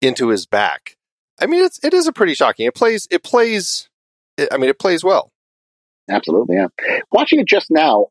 into 0.00 0.28
his 0.28 0.46
back. 0.46 0.96
I 1.40 1.46
mean, 1.46 1.64
it's 1.64 1.78
it 1.84 1.94
is 1.94 2.06
a 2.06 2.12
pretty 2.12 2.34
shocking. 2.34 2.66
It 2.66 2.74
plays 2.74 3.06
it 3.10 3.22
plays. 3.22 3.88
I 4.50 4.56
mean, 4.56 4.70
it 4.70 4.78
plays 4.78 5.04
well. 5.04 5.30
Absolutely, 6.10 6.56
yeah. 6.56 6.68
Watching 7.12 7.40
it 7.40 7.46
just 7.46 7.70
now, 7.70 8.08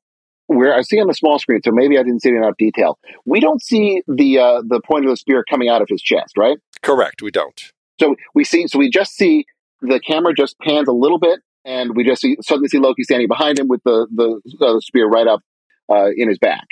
where 0.55 0.73
I 0.73 0.81
see 0.81 0.99
on 0.99 1.07
the 1.07 1.13
small 1.13 1.39
screen, 1.39 1.61
so 1.63 1.71
maybe 1.71 1.97
I 1.97 2.03
didn't 2.03 2.21
see 2.21 2.29
it 2.29 2.33
in 2.33 2.43
enough 2.43 2.57
detail. 2.57 2.97
We 3.25 3.39
don't 3.39 3.61
see 3.61 4.01
the 4.07 4.39
uh, 4.39 4.61
the 4.67 4.81
point 4.81 5.05
of 5.05 5.11
the 5.11 5.17
spear 5.17 5.43
coming 5.49 5.69
out 5.69 5.81
of 5.81 5.87
his 5.89 6.01
chest, 6.01 6.37
right? 6.37 6.57
Correct. 6.81 7.21
We 7.21 7.31
don't. 7.31 7.71
So 7.99 8.15
we 8.33 8.43
see. 8.43 8.67
So 8.67 8.79
we 8.79 8.89
just 8.89 9.13
see 9.15 9.45
the 9.81 9.99
camera 9.99 10.33
just 10.33 10.57
pans 10.59 10.87
a 10.87 10.93
little 10.93 11.19
bit, 11.19 11.39
and 11.65 11.95
we 11.95 12.03
just 12.03 12.21
see 12.21 12.37
suddenly 12.41 12.69
see 12.69 12.79
Loki 12.79 13.03
standing 13.03 13.27
behind 13.27 13.59
him 13.59 13.67
with 13.67 13.81
the 13.83 14.07
the, 14.13 14.65
uh, 14.65 14.79
spear 14.79 15.07
right 15.07 15.27
up 15.27 15.41
uh, 15.91 16.09
in 16.15 16.29
his 16.29 16.39
back. 16.39 16.65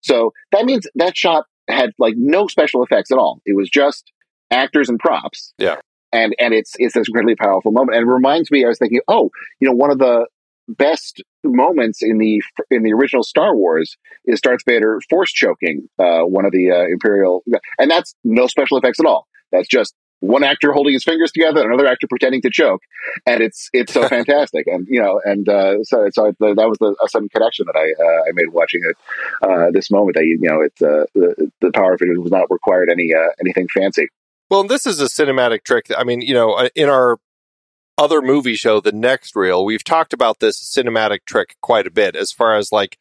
So 0.00 0.32
that 0.52 0.64
means 0.64 0.86
that 0.94 1.16
shot 1.16 1.46
had 1.68 1.90
like 1.98 2.14
no 2.16 2.46
special 2.46 2.82
effects 2.82 3.10
at 3.10 3.18
all. 3.18 3.40
It 3.44 3.56
was 3.56 3.68
just 3.68 4.12
actors 4.50 4.88
and 4.88 4.98
props. 4.98 5.52
Yeah. 5.58 5.76
And 6.12 6.34
and 6.38 6.54
it's 6.54 6.74
it's 6.78 6.94
this 6.94 7.08
incredibly 7.08 7.34
powerful 7.34 7.72
moment. 7.72 7.96
And 7.96 8.08
it 8.08 8.12
reminds 8.12 8.50
me, 8.50 8.64
I 8.64 8.68
was 8.68 8.78
thinking, 8.78 9.00
oh, 9.08 9.30
you 9.60 9.68
know, 9.68 9.74
one 9.74 9.90
of 9.90 9.98
the 9.98 10.26
best 10.68 11.22
moments 11.44 12.02
in 12.02 12.18
the 12.18 12.42
in 12.70 12.82
the 12.82 12.92
original 12.92 13.22
Star 13.22 13.56
Wars 13.56 13.96
is 14.24 14.40
Darth 14.40 14.64
Vader 14.66 15.00
force 15.08 15.32
choking 15.32 15.88
uh, 15.98 16.20
one 16.22 16.44
of 16.44 16.52
the 16.52 16.70
uh, 16.70 16.84
Imperial, 16.92 17.42
and 17.78 17.90
that's 17.90 18.14
no 18.24 18.46
special 18.46 18.78
effects 18.78 19.00
at 19.00 19.06
all. 19.06 19.26
That's 19.52 19.68
just 19.68 19.94
one 20.20 20.42
actor 20.44 20.72
holding 20.72 20.94
his 20.94 21.04
fingers 21.04 21.30
together, 21.30 21.62
another 21.62 21.86
actor 21.86 22.06
pretending 22.08 22.42
to 22.42 22.50
choke, 22.50 22.82
and 23.26 23.42
it's 23.42 23.68
it's 23.72 23.92
so 23.92 24.08
fantastic. 24.08 24.66
And 24.66 24.86
you 24.88 25.00
know, 25.00 25.20
and 25.24 25.48
uh, 25.48 25.82
so 25.84 26.08
so 26.12 26.32
that 26.40 26.54
was 26.56 26.78
the, 26.78 26.96
a 27.02 27.08
sudden 27.08 27.28
connection 27.28 27.66
that 27.66 27.76
I 27.76 28.02
uh, 28.02 28.28
I 28.28 28.32
made 28.32 28.52
watching 28.52 28.82
it 28.84 28.96
uh, 29.42 29.70
this 29.72 29.90
moment. 29.90 30.16
That 30.16 30.24
you 30.24 30.38
know, 30.40 30.60
it's 30.62 30.82
uh, 30.82 31.04
the 31.14 31.50
the 31.60 31.70
power 31.72 31.94
of 31.94 32.00
it 32.02 32.20
was 32.20 32.32
not 32.32 32.50
required 32.50 32.88
any 32.90 33.12
uh, 33.14 33.30
anything 33.40 33.68
fancy. 33.68 34.08
Well, 34.48 34.64
this 34.64 34.86
is 34.86 35.00
a 35.00 35.06
cinematic 35.06 35.64
trick. 35.64 35.90
I 35.96 36.04
mean, 36.04 36.20
you 36.20 36.34
know, 36.34 36.52
uh, 36.52 36.68
in 36.76 36.88
our 36.88 37.18
other 37.98 38.20
movie 38.20 38.54
show, 38.54 38.80
The 38.80 38.92
Next 38.92 39.34
Reel, 39.34 39.64
we've 39.64 39.84
talked 39.84 40.12
about 40.12 40.40
this 40.40 40.58
cinematic 40.58 41.20
trick 41.24 41.56
quite 41.60 41.86
a 41.86 41.90
bit 41.90 42.16
as 42.16 42.32
far 42.32 42.56
as 42.56 42.72
like 42.72 42.98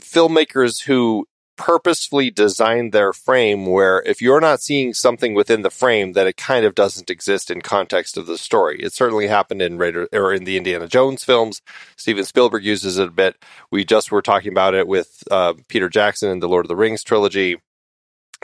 filmmakers 0.00 0.84
who 0.84 1.26
purposefully 1.56 2.30
designed 2.30 2.92
their 2.92 3.12
frame 3.12 3.66
where 3.66 4.02
if 4.04 4.20
you're 4.20 4.40
not 4.40 4.60
seeing 4.60 4.92
something 4.92 5.32
within 5.32 5.62
the 5.62 5.70
frame 5.70 6.12
that 6.12 6.26
it 6.26 6.36
kind 6.36 6.66
of 6.66 6.74
doesn't 6.74 7.08
exist 7.08 7.50
in 7.50 7.62
context 7.62 8.18
of 8.18 8.26
the 8.26 8.36
story. 8.36 8.78
It 8.80 8.92
certainly 8.92 9.26
happened 9.26 9.62
in 9.62 9.78
Raider 9.78 10.06
or 10.12 10.34
in 10.34 10.44
the 10.44 10.58
Indiana 10.58 10.86
Jones 10.86 11.24
films. 11.24 11.62
Steven 11.96 12.24
Spielberg 12.24 12.62
uses 12.64 12.98
it 12.98 13.08
a 13.08 13.10
bit. 13.10 13.42
We 13.70 13.84
just 13.84 14.12
were 14.12 14.22
talking 14.22 14.52
about 14.52 14.74
it 14.74 14.86
with 14.86 15.22
uh, 15.30 15.54
Peter 15.68 15.88
Jackson 15.88 16.30
in 16.30 16.40
the 16.40 16.48
Lord 16.48 16.66
of 16.66 16.68
the 16.68 16.76
Rings 16.76 17.02
trilogy. 17.02 17.56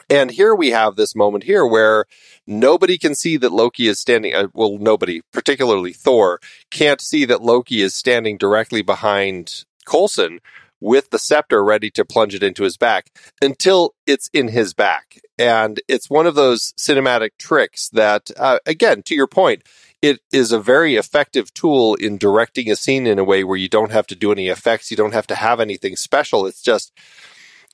And 0.09 0.31
here 0.31 0.55
we 0.55 0.71
have 0.71 0.97
this 0.97 1.15
moment 1.15 1.45
here 1.45 1.67
where 1.67 2.07
nobody 2.47 2.99
can 2.99 3.15
see 3.15 3.37
that 3.37 3.53
Loki 3.53 3.89
is 3.89 4.01
standing, 4.01 4.35
uh, 4.35 4.49
well, 4.55 4.79
nobody, 4.79 5.21
particularly 5.33 5.93
Thor, 5.93 6.41
can't 6.71 7.01
see 7.01 7.25
that 7.27 7.43
Loki 7.43 7.83
is 7.83 7.95
standing 7.95 8.37
directly 8.39 8.83
behind 8.83 9.65
Coulson, 9.85 10.41
with 10.83 11.11
the 11.11 11.19
scepter 11.19 11.63
ready 11.63 11.91
to 11.91 12.05
plunge 12.05 12.35
it 12.35 12.43
into 12.43 12.65
his 12.65 12.77
back 12.77 13.07
until 13.41 13.95
it's 14.05 14.29
in 14.33 14.49
his 14.49 14.75
back. 14.75 15.21
And 15.39 15.81
it's 15.87 16.11
one 16.11 16.27
of 16.27 16.35
those 16.35 16.73
cinematic 16.77 17.31
tricks 17.39 17.89
that, 17.91 18.33
uh, 18.37 18.59
again, 18.67 19.03
to 19.05 19.15
your 19.15 19.29
point, 19.29 19.63
it 20.03 20.19
is 20.33 20.51
a 20.51 20.59
very 20.59 20.97
effective 20.97 21.55
tool 21.55 21.95
in 21.95 22.19
directing 22.19 22.69
a 22.69 22.75
scene 22.75 23.07
in 23.07 23.21
a 23.21 23.25
way 23.25 23.45
where 23.45 23.57
you 23.57 23.69
don't 23.69 23.93
have 23.93 24.09
to 24.09 24.17
do 24.17 24.33
any 24.33 24.49
effects. 24.49 24.91
You 24.91 24.97
don't 24.97 25.15
have 25.15 25.29
to 25.29 25.37
have 25.37 25.61
anything 25.61 25.95
special. 25.95 26.47
It's 26.47 26.63
just 26.63 26.93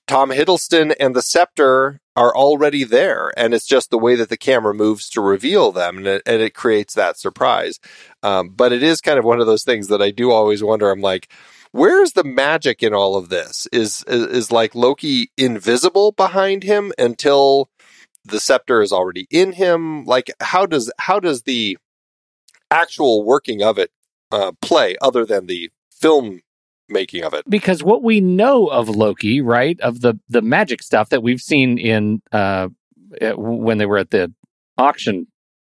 Tom 0.08 0.30
Hiddleston 0.30 0.94
and 0.98 1.14
the 1.14 1.22
scepter 1.22 2.00
are 2.16 2.34
already 2.34 2.82
there. 2.82 3.32
And 3.36 3.54
it's 3.54 3.66
just 3.66 3.90
the 3.90 3.98
way 3.98 4.16
that 4.16 4.30
the 4.30 4.36
camera 4.36 4.74
moves 4.74 5.08
to 5.10 5.20
reveal 5.20 5.70
them. 5.70 5.98
And 5.98 6.06
it, 6.06 6.22
and 6.26 6.42
it 6.42 6.54
creates 6.54 6.94
that 6.94 7.18
surprise. 7.18 7.78
Um, 8.22 8.48
but 8.48 8.72
it 8.72 8.82
is 8.82 9.00
kind 9.00 9.18
of 9.18 9.24
one 9.24 9.40
of 9.40 9.46
those 9.46 9.62
things 9.62 9.88
that 9.88 10.02
I 10.02 10.10
do 10.10 10.32
always 10.32 10.62
wonder. 10.62 10.90
I'm 10.90 11.00
like, 11.00 11.30
Where's 11.72 12.12
the 12.12 12.24
magic 12.24 12.82
in 12.82 12.94
all 12.94 13.16
of 13.16 13.28
this? 13.28 13.68
Is, 13.72 14.02
is 14.08 14.26
is 14.26 14.52
like 14.52 14.74
Loki 14.74 15.30
invisible 15.36 16.12
behind 16.12 16.62
him 16.62 16.92
until 16.98 17.68
the 18.24 18.40
scepter 18.40 18.80
is 18.80 18.92
already 18.92 19.26
in 19.30 19.52
him? 19.52 20.04
Like 20.04 20.30
how 20.40 20.64
does 20.64 20.90
how 20.98 21.20
does 21.20 21.42
the 21.42 21.76
actual 22.70 23.24
working 23.24 23.62
of 23.62 23.78
it 23.78 23.90
uh, 24.32 24.52
play 24.62 24.96
other 25.02 25.26
than 25.26 25.46
the 25.46 25.70
film 25.90 26.40
making 26.88 27.24
of 27.24 27.34
it? 27.34 27.48
Because 27.48 27.82
what 27.82 28.02
we 28.02 28.20
know 28.20 28.66
of 28.66 28.88
Loki, 28.88 29.40
right, 29.40 29.78
of 29.80 30.00
the 30.00 30.18
the 30.28 30.42
magic 30.42 30.82
stuff 30.82 31.10
that 31.10 31.22
we've 31.22 31.40
seen 31.40 31.78
in 31.78 32.22
uh, 32.32 32.68
when 33.20 33.78
they 33.78 33.86
were 33.86 33.98
at 33.98 34.10
the 34.10 34.32
auction 34.76 35.26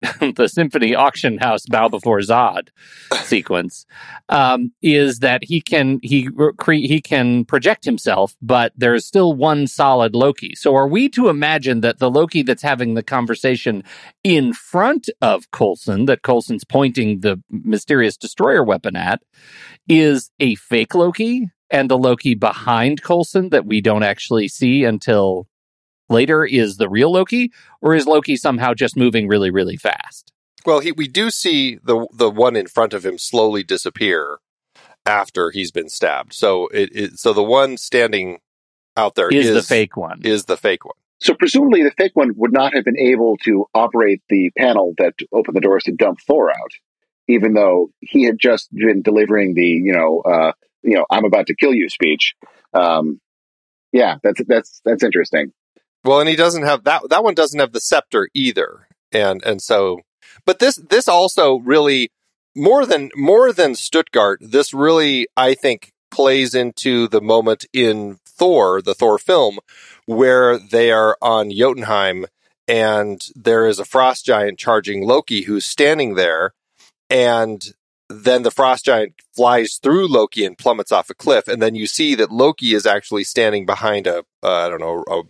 the 0.36 0.48
symphony 0.48 0.94
auction 0.94 1.38
house 1.38 1.66
bow 1.66 1.88
before 1.88 2.18
Zod 2.20 2.68
sequence 3.22 3.86
um, 4.28 4.72
is 4.82 5.20
that 5.20 5.44
he 5.44 5.60
can 5.60 6.00
he 6.02 6.28
he 6.70 7.00
can 7.00 7.44
project 7.44 7.84
himself, 7.84 8.36
but 8.42 8.72
there's 8.76 9.06
still 9.06 9.32
one 9.32 9.66
solid 9.66 10.14
Loki. 10.14 10.54
So 10.54 10.74
are 10.74 10.88
we 10.88 11.08
to 11.10 11.28
imagine 11.28 11.80
that 11.80 11.98
the 11.98 12.10
Loki 12.10 12.42
that's 12.42 12.62
having 12.62 12.94
the 12.94 13.02
conversation 13.02 13.84
in 14.22 14.52
front 14.52 15.08
of 15.20 15.50
Coulson, 15.50 16.06
that 16.06 16.22
Coulson's 16.22 16.64
pointing 16.64 17.20
the 17.20 17.42
mysterious 17.50 18.16
destroyer 18.16 18.62
weapon 18.62 18.96
at, 18.96 19.22
is 19.88 20.30
a 20.40 20.54
fake 20.56 20.94
Loki, 20.94 21.50
and 21.70 21.90
the 21.90 21.98
Loki 21.98 22.34
behind 22.34 23.02
Coulson 23.02 23.50
that 23.50 23.66
we 23.66 23.80
don't 23.80 24.02
actually 24.02 24.48
see 24.48 24.84
until 24.84 25.46
later 26.08 26.44
is 26.44 26.76
the 26.76 26.88
real 26.88 27.12
Loki, 27.12 27.50
or 27.80 27.94
is 27.94 28.06
Loki 28.06 28.36
somehow 28.36 28.74
just 28.74 28.96
moving 28.96 29.28
really, 29.28 29.50
really 29.50 29.76
fast? 29.76 30.32
Well, 30.66 30.80
he, 30.80 30.92
we 30.92 31.08
do 31.08 31.30
see 31.30 31.78
the 31.82 32.06
the 32.12 32.30
one 32.30 32.56
in 32.56 32.66
front 32.66 32.94
of 32.94 33.04
him 33.04 33.18
slowly 33.18 33.62
disappear 33.62 34.38
after 35.06 35.50
he's 35.50 35.70
been 35.70 35.88
stabbed. 35.88 36.32
So 36.32 36.68
it, 36.68 36.90
it 36.94 37.18
so 37.18 37.32
the 37.32 37.42
one 37.42 37.76
standing 37.76 38.38
out 38.96 39.14
there 39.14 39.28
Is 39.28 39.48
is 39.48 39.54
the 39.54 39.62
fake 39.62 39.96
one? 39.96 40.20
is 40.24 40.46
the 40.46 40.56
fake 40.56 40.84
one. 40.84 40.94
So 41.20 41.34
presumably 41.34 41.82
the 41.82 41.90
fake 41.90 42.12
one 42.14 42.32
would 42.36 42.52
not 42.52 42.74
have 42.74 42.84
been 42.84 42.98
able 42.98 43.36
to 43.44 43.66
operate 43.74 44.22
the 44.28 44.50
panel 44.56 44.94
that 44.98 45.14
opened 45.32 45.56
the 45.56 45.60
doors 45.60 45.84
to 45.84 45.92
dump 45.92 46.20
Thor 46.26 46.50
out, 46.50 46.72
even 47.28 47.54
though 47.54 47.90
he 48.00 48.24
had 48.24 48.38
just 48.38 48.72
been 48.72 49.02
delivering 49.02 49.54
the 49.54 49.66
you 49.66 49.92
know 49.92 50.20
uh, 50.20 50.52
you 50.82 50.96
know 50.96 51.06
I'm 51.10 51.24
about 51.24 51.46
to 51.48 51.54
kill 51.54 51.74
you 51.74 51.88
speech. 51.88 52.34
Um, 52.72 53.20
yeah, 53.92 54.16
that's 54.22 54.40
that's 54.46 54.80
that's 54.84 55.04
interesting. 55.04 55.52
Well, 56.04 56.20
and 56.20 56.28
he 56.28 56.36
doesn't 56.36 56.64
have 56.64 56.84
that. 56.84 57.02
That 57.08 57.24
one 57.24 57.34
doesn't 57.34 57.58
have 57.58 57.72
the 57.72 57.80
scepter 57.80 58.28
either, 58.34 58.88
and 59.10 59.42
and 59.44 59.62
so, 59.62 60.00
but 60.44 60.58
this 60.58 60.76
this 60.76 61.08
also 61.08 61.56
really 61.56 62.10
more 62.54 62.84
than 62.84 63.10
more 63.16 63.52
than 63.52 63.74
Stuttgart. 63.74 64.40
This 64.42 64.74
really, 64.74 65.26
I 65.36 65.54
think, 65.54 65.92
plays 66.10 66.54
into 66.54 67.08
the 67.08 67.22
moment 67.22 67.64
in 67.72 68.18
Thor, 68.26 68.82
the 68.82 68.94
Thor 68.94 69.18
film, 69.18 69.58
where 70.06 70.58
they 70.58 70.92
are 70.92 71.16
on 71.22 71.50
Jotunheim, 71.50 72.26
and 72.68 73.26
there 73.34 73.66
is 73.66 73.78
a 73.78 73.84
frost 73.84 74.26
giant 74.26 74.58
charging 74.58 75.06
Loki, 75.06 75.42
who's 75.42 75.64
standing 75.64 76.14
there, 76.14 76.52
and 77.08 77.72
then 78.08 78.42
the 78.42 78.50
frost 78.50 78.84
giant 78.84 79.14
flies 79.34 79.78
through 79.82 80.08
Loki 80.08 80.44
and 80.44 80.58
plummets 80.58 80.92
off 80.92 81.10
a 81.10 81.14
cliff, 81.14 81.48
and 81.48 81.62
then 81.62 81.74
you 81.74 81.86
see 81.86 82.14
that 82.14 82.30
Loki 82.30 82.74
is 82.74 82.86
actually 82.86 83.24
standing 83.24 83.64
behind 83.64 84.06
a 84.06 84.24
uh, 84.42 84.66
I 84.66 84.68
don't 84.68 84.80
know 84.80 85.04
a, 85.08 85.22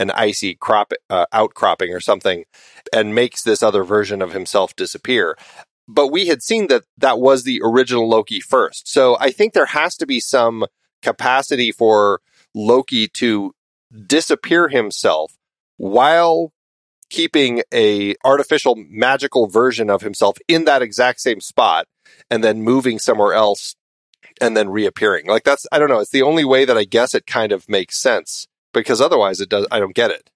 an 0.00 0.10
icy 0.12 0.54
crop 0.54 0.92
uh, 1.10 1.26
outcropping 1.32 1.92
or 1.92 2.00
something, 2.00 2.44
and 2.92 3.14
makes 3.14 3.42
this 3.42 3.62
other 3.62 3.84
version 3.84 4.22
of 4.22 4.32
himself 4.32 4.74
disappear. 4.74 5.36
But 5.86 6.08
we 6.08 6.28
had 6.28 6.42
seen 6.42 6.68
that 6.68 6.84
that 6.96 7.18
was 7.18 7.44
the 7.44 7.60
original 7.62 8.08
Loki 8.08 8.40
first, 8.40 8.88
so 8.88 9.16
I 9.20 9.30
think 9.30 9.52
there 9.52 9.66
has 9.66 9.96
to 9.96 10.06
be 10.06 10.20
some 10.20 10.64
capacity 11.02 11.70
for 11.70 12.20
Loki 12.54 13.08
to 13.08 13.54
disappear 14.06 14.68
himself 14.68 15.36
while 15.76 16.52
keeping 17.10 17.62
a 17.74 18.14
artificial 18.24 18.74
magical 18.88 19.46
version 19.46 19.90
of 19.90 20.00
himself 20.00 20.38
in 20.48 20.64
that 20.64 20.80
exact 20.80 21.20
same 21.20 21.40
spot 21.40 21.86
and 22.32 22.42
then 22.42 22.62
moving 22.62 22.98
somewhere 22.98 23.34
else 23.34 23.76
and 24.40 24.56
then 24.56 24.70
reappearing. 24.70 25.26
Like 25.26 25.44
that's 25.44 25.66
I 25.70 25.78
don't 25.78 25.90
know, 25.90 26.00
it's 26.00 26.10
the 26.10 26.22
only 26.22 26.44
way 26.44 26.64
that 26.64 26.78
I 26.78 26.84
guess 26.84 27.14
it 27.14 27.26
kind 27.26 27.52
of 27.52 27.68
makes 27.68 28.00
sense 28.00 28.48
because 28.72 29.02
otherwise 29.02 29.40
it 29.40 29.50
does 29.50 29.66
I 29.70 29.78
don't 29.78 29.94
get 29.94 30.10
it. 30.10 30.30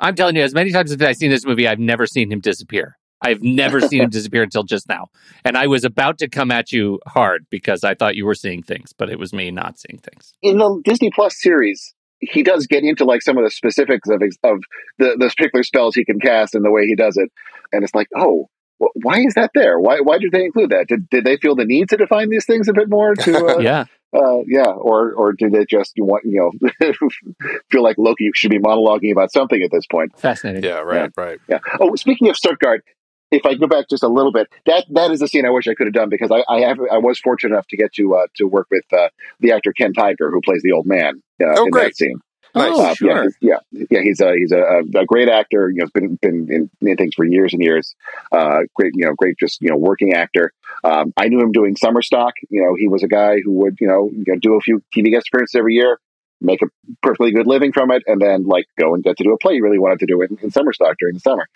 I'm 0.00 0.14
telling 0.14 0.34
you, 0.34 0.42
as 0.42 0.54
many 0.54 0.72
times 0.72 0.90
as 0.90 1.02
I've 1.02 1.16
seen 1.16 1.30
this 1.30 1.44
movie, 1.44 1.68
I've 1.68 1.78
never 1.78 2.06
seen 2.06 2.32
him 2.32 2.40
disappear. 2.40 2.96
I've 3.20 3.42
never 3.42 3.80
seen 3.86 4.00
him 4.00 4.08
disappear 4.08 4.42
until 4.42 4.62
just 4.62 4.88
now. 4.88 5.08
And 5.44 5.58
I 5.58 5.66
was 5.66 5.84
about 5.84 6.16
to 6.20 6.28
come 6.28 6.50
at 6.50 6.72
you 6.72 7.00
hard 7.06 7.44
because 7.50 7.84
I 7.84 7.94
thought 7.94 8.16
you 8.16 8.24
were 8.24 8.34
seeing 8.34 8.62
things, 8.62 8.94
but 8.94 9.10
it 9.10 9.18
was 9.18 9.34
me 9.34 9.50
not 9.50 9.78
seeing 9.78 9.98
things. 9.98 10.32
In 10.40 10.56
the 10.56 10.80
Disney 10.84 11.10
Plus 11.14 11.38
series, 11.38 11.94
he 12.20 12.42
does 12.42 12.66
get 12.66 12.82
into 12.82 13.04
like 13.04 13.20
some 13.20 13.36
of 13.36 13.44
the 13.44 13.50
specifics 13.50 14.08
of 14.08 14.22
of 14.42 14.62
the 14.98 15.16
the 15.18 15.28
particular 15.36 15.64
spells 15.64 15.94
he 15.94 16.06
can 16.06 16.18
cast 16.18 16.54
and 16.54 16.64
the 16.64 16.70
way 16.70 16.86
he 16.86 16.96
does 16.96 17.18
it, 17.18 17.30
and 17.74 17.84
it's 17.84 17.94
like, 17.94 18.08
oh, 18.16 18.48
wh- 18.48 18.59
why 18.94 19.20
is 19.20 19.34
that 19.34 19.50
there? 19.54 19.78
Why 19.78 20.00
why 20.00 20.18
did 20.18 20.32
they 20.32 20.44
include 20.44 20.70
that? 20.70 20.86
Did 20.88 21.08
did 21.10 21.24
they 21.24 21.36
feel 21.36 21.54
the 21.54 21.64
need 21.64 21.88
to 21.90 21.96
define 21.96 22.30
these 22.30 22.46
things 22.46 22.68
a 22.68 22.72
bit 22.72 22.88
more? 22.88 23.14
To 23.14 23.46
uh, 23.56 23.58
Yeah. 23.60 23.84
uh, 24.14 24.38
yeah, 24.46 24.66
or 24.70 25.12
or 25.12 25.32
did 25.32 25.52
they 25.52 25.64
just 25.66 25.92
you 25.96 26.04
want 26.04 26.24
you 26.24 26.40
know 26.40 26.92
feel 27.70 27.82
like 27.82 27.96
Loki 27.98 28.30
should 28.34 28.50
be 28.50 28.58
monologuing 28.58 29.12
about 29.12 29.32
something 29.32 29.62
at 29.62 29.70
this 29.70 29.86
point? 29.86 30.18
Fascinating. 30.18 30.64
Yeah, 30.64 30.78
right, 30.80 31.10
right. 31.16 31.38
Yeah. 31.48 31.58
Oh, 31.80 31.94
speaking 31.96 32.28
of 32.28 32.36
Stuttgart, 32.36 32.84
if 33.30 33.44
I 33.46 33.54
go 33.54 33.66
back 33.66 33.86
just 33.88 34.02
a 34.02 34.08
little 34.08 34.32
bit, 34.32 34.48
that 34.66 34.86
that 34.90 35.10
is 35.10 35.22
a 35.22 35.28
scene 35.28 35.46
I 35.46 35.50
wish 35.50 35.68
I 35.68 35.74
could 35.74 35.86
have 35.86 35.94
done 35.94 36.08
because 36.08 36.30
I 36.30 36.42
I, 36.52 36.60
have, 36.60 36.78
I 36.90 36.98
was 36.98 37.18
fortunate 37.20 37.54
enough 37.54 37.66
to 37.68 37.76
get 37.76 37.92
to 37.94 38.14
uh, 38.14 38.26
to 38.36 38.44
work 38.46 38.66
with 38.70 38.84
uh, 38.92 39.08
the 39.40 39.52
actor 39.52 39.72
Ken 39.72 39.92
Tigar 39.92 40.30
who 40.30 40.40
plays 40.40 40.62
the 40.62 40.72
old 40.72 40.86
man 40.86 41.22
uh, 41.42 41.46
Oh, 41.56 41.64
in 41.66 41.70
great. 41.70 41.84
that 41.88 41.96
scene. 41.96 42.18
Nice. 42.54 42.72
Oh, 42.74 42.94
sure. 42.94 43.24
yeah, 43.40 43.56
yeah, 43.72 43.84
yeah. 43.90 44.00
He's 44.02 44.20
a 44.20 44.34
he's 44.34 44.52
a, 44.52 44.82
a 44.94 45.06
great 45.06 45.28
actor. 45.28 45.70
You 45.70 45.78
know, 45.78 45.84
has 45.84 45.90
been 45.90 46.16
been 46.16 46.48
in, 46.50 46.88
in 46.88 46.96
things 46.96 47.14
for 47.14 47.24
years 47.24 47.52
and 47.52 47.62
years. 47.62 47.94
Uh, 48.32 48.60
great, 48.74 48.92
you 48.94 49.04
know, 49.04 49.14
great, 49.14 49.38
just 49.38 49.60
you 49.60 49.70
know, 49.70 49.76
working 49.76 50.14
actor. 50.14 50.52
Um, 50.82 51.12
I 51.16 51.28
knew 51.28 51.40
him 51.40 51.52
doing 51.52 51.76
summer 51.76 52.02
stock. 52.02 52.34
You 52.48 52.62
know, 52.62 52.74
he 52.76 52.88
was 52.88 53.02
a 53.02 53.08
guy 53.08 53.36
who 53.44 53.52
would 53.52 53.78
you 53.80 53.86
know, 53.86 54.10
you 54.10 54.24
know 54.26 54.38
do 54.40 54.54
a 54.54 54.60
few 54.60 54.82
TV 54.96 55.10
guest 55.10 55.28
appearances 55.28 55.54
every 55.54 55.74
year, 55.74 56.00
make 56.40 56.62
a 56.62 56.66
perfectly 57.02 57.32
good 57.32 57.46
living 57.46 57.72
from 57.72 57.90
it, 57.90 58.02
and 58.06 58.20
then 58.20 58.46
like 58.46 58.66
go 58.78 58.94
and 58.94 59.04
get 59.04 59.16
to 59.18 59.24
do 59.24 59.32
a 59.32 59.38
play 59.38 59.54
he 59.54 59.60
really 59.60 59.78
wanted 59.78 60.00
to 60.00 60.06
do 60.06 60.22
in, 60.22 60.38
in 60.42 60.50
summer 60.50 60.72
stock 60.72 60.96
during 60.98 61.14
the 61.14 61.20
summer. 61.20 61.46